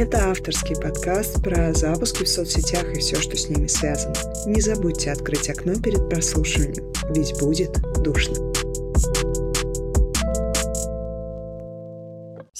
Это 0.00 0.30
авторский 0.30 0.76
подкаст 0.76 1.42
про 1.42 1.74
запуски 1.74 2.24
в 2.24 2.28
соцсетях 2.28 2.90
и 2.94 3.00
все, 3.00 3.20
что 3.20 3.36
с 3.36 3.50
ними 3.50 3.66
связано. 3.66 4.14
Не 4.46 4.62
забудьте 4.62 5.12
открыть 5.12 5.50
окно 5.50 5.74
перед 5.74 6.08
прослушиванием, 6.08 6.90
ведь 7.10 7.38
будет 7.38 7.78
душно. 8.02 8.49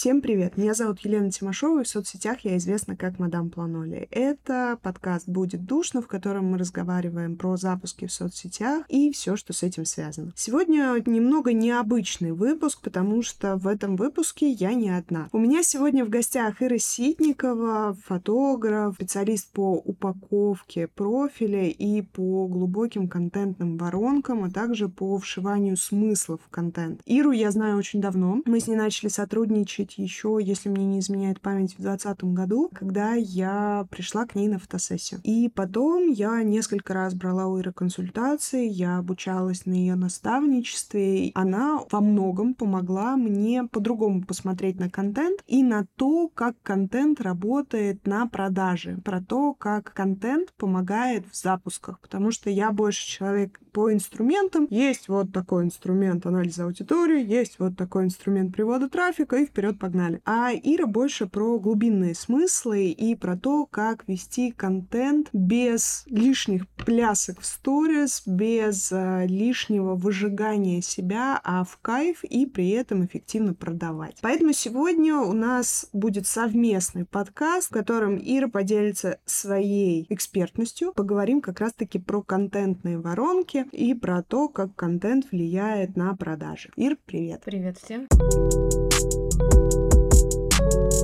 Всем 0.00 0.22
привет! 0.22 0.56
Меня 0.56 0.72
зовут 0.72 1.00
Елена 1.00 1.30
Тимошова, 1.30 1.80
и 1.80 1.85
в 1.85 1.87
соцсетях 1.87 2.38
я 2.40 2.56
известна 2.56 2.96
как 2.96 3.19
Мадам 3.19 3.50
Планоли. 3.50 4.08
Это 4.10 4.78
подкаст 4.82 5.28
«Будет 5.28 5.67
душно», 5.67 6.00
в 6.00 6.06
котором 6.06 6.46
мы 6.46 6.56
разговариваем 6.56 7.37
про 7.37 7.58
запуски 7.58 8.06
в 8.06 8.13
соцсетях 8.13 8.86
и 8.88 9.13
все, 9.13 9.36
что 9.36 9.53
с 9.53 9.63
этим 9.63 9.85
связано. 9.85 10.32
Сегодня 10.35 10.94
немного 11.04 11.53
необычный 11.53 12.32
выпуск, 12.32 12.81
потому 12.81 13.21
что 13.21 13.56
в 13.56 13.68
этом 13.68 13.96
выпуске 13.96 14.50
я 14.50 14.72
не 14.72 14.88
одна. 14.88 15.28
У 15.32 15.38
меня 15.38 15.63
сегодня 15.63 16.02
в 16.06 16.09
гостях 16.09 16.62
Ира 16.62 16.78
Ситникова, 16.78 17.95
фотограф, 18.02 18.95
специалист 18.95 19.52
по 19.52 19.74
упаковке 19.74 20.87
профиля 20.87 21.68
и 21.68 22.01
по 22.01 22.46
глубоким 22.46 23.06
контентным 23.06 23.76
воронкам, 23.76 24.45
а 24.45 24.51
также 24.51 24.88
по 24.88 25.18
вшиванию 25.18 25.76
смыслов 25.76 26.40
в 26.46 26.48
контент. 26.48 27.02
Иру 27.04 27.32
я 27.32 27.51
знаю 27.51 27.76
очень 27.76 28.01
давно. 28.01 28.40
Мы 28.46 28.60
с 28.60 28.66
ней 28.66 28.76
начали 28.76 29.10
сотрудничать 29.10 29.89
быть, 29.90 29.98
еще, 29.98 30.38
если 30.40 30.68
мне 30.68 30.84
не 30.84 31.00
изменяет 31.00 31.40
память, 31.40 31.74
в 31.74 31.80
2020 31.80 32.24
году, 32.24 32.70
когда 32.74 33.14
я 33.14 33.86
пришла 33.90 34.26
к 34.26 34.34
ней 34.34 34.48
на 34.48 34.58
фотосессию. 34.58 35.20
И 35.24 35.48
потом 35.48 36.08
я 36.08 36.42
несколько 36.42 36.94
раз 36.94 37.14
брала 37.14 37.46
у 37.46 37.58
Иры 37.58 37.72
консультации, 37.72 38.68
я 38.68 38.98
обучалась 38.98 39.66
на 39.66 39.72
ее 39.72 39.95
наставничестве. 39.95 41.32
Она 41.34 41.80
во 41.90 42.00
многом 42.00 42.54
помогла 42.54 43.16
мне 43.16 43.64
по-другому 43.64 44.24
посмотреть 44.24 44.78
на 44.78 44.90
контент 44.90 45.42
и 45.46 45.62
на 45.62 45.86
то, 45.96 46.28
как 46.28 46.56
контент 46.62 47.20
работает 47.20 48.06
на 48.06 48.26
продаже, 48.26 48.98
про 49.04 49.20
то, 49.20 49.54
как 49.54 49.93
контент 49.93 50.52
помогает 50.56 51.26
в 51.30 51.37
запусках, 51.37 52.00
потому 52.00 52.30
что 52.30 52.50
я 52.50 52.70
больше 52.70 53.06
человек 53.06 53.60
по 53.71 53.93
инструментам. 53.93 54.66
Есть 54.71 55.09
вот 55.09 55.32
такой 55.32 55.65
инструмент 55.65 56.26
анализа 56.26 56.65
аудитории, 56.65 57.24
есть 57.24 57.59
вот 57.59 57.77
такой 57.77 58.04
инструмент 58.04 58.54
привода 58.54 58.88
трафика, 58.88 59.37
и 59.37 59.46
вперед 59.46 59.79
погнали. 59.79 60.21
А 60.24 60.52
Ира 60.52 60.87
больше 60.87 61.27
про 61.27 61.59
глубинные 61.59 62.15
смыслы 62.15 62.88
и 62.88 63.15
про 63.15 63.37
то, 63.37 63.66
как 63.66 64.05
вести 64.07 64.51
контент 64.51 65.29
без 65.33 66.05
лишних 66.07 66.69
плясок 66.69 67.41
в 67.41 67.47
сторис, 67.47 68.23
без 68.27 68.91
а, 68.93 69.25
лишнего 69.25 69.95
выжигания 69.95 70.81
себя, 70.81 71.41
а 71.45 71.65
в 71.65 71.79
кайф 71.83 72.25
и 72.25 72.47
при 72.47 72.71
этом 72.71 73.05
эффективно 73.05 73.55
продавать. 73.55 74.17
Поэтому 74.23 74.53
сегодня 74.53 75.17
у 75.17 75.33
нас 75.33 75.89
будет 75.93 76.27
совместный 76.27 77.05
подкаст, 77.05 77.69
в 77.69 77.73
котором 77.73 78.17
Ира 78.17 78.49
поделится 78.49 79.19
своей 79.25 80.07
экспертностью. 80.09 80.93
Поговорим 80.95 81.41
как 81.41 81.61
раз-таки 81.61 81.99
про 81.99 82.23
контентные 82.23 82.99
воронки 82.99 83.59
и 83.72 83.94
про 83.94 84.22
то, 84.22 84.48
как 84.48 84.75
контент 84.75 85.30
влияет 85.30 85.97
на 85.97 86.14
продажи. 86.16 86.70
Ир, 86.77 86.97
привет! 87.06 87.42
Привет 87.44 87.78
всем! 87.78 88.08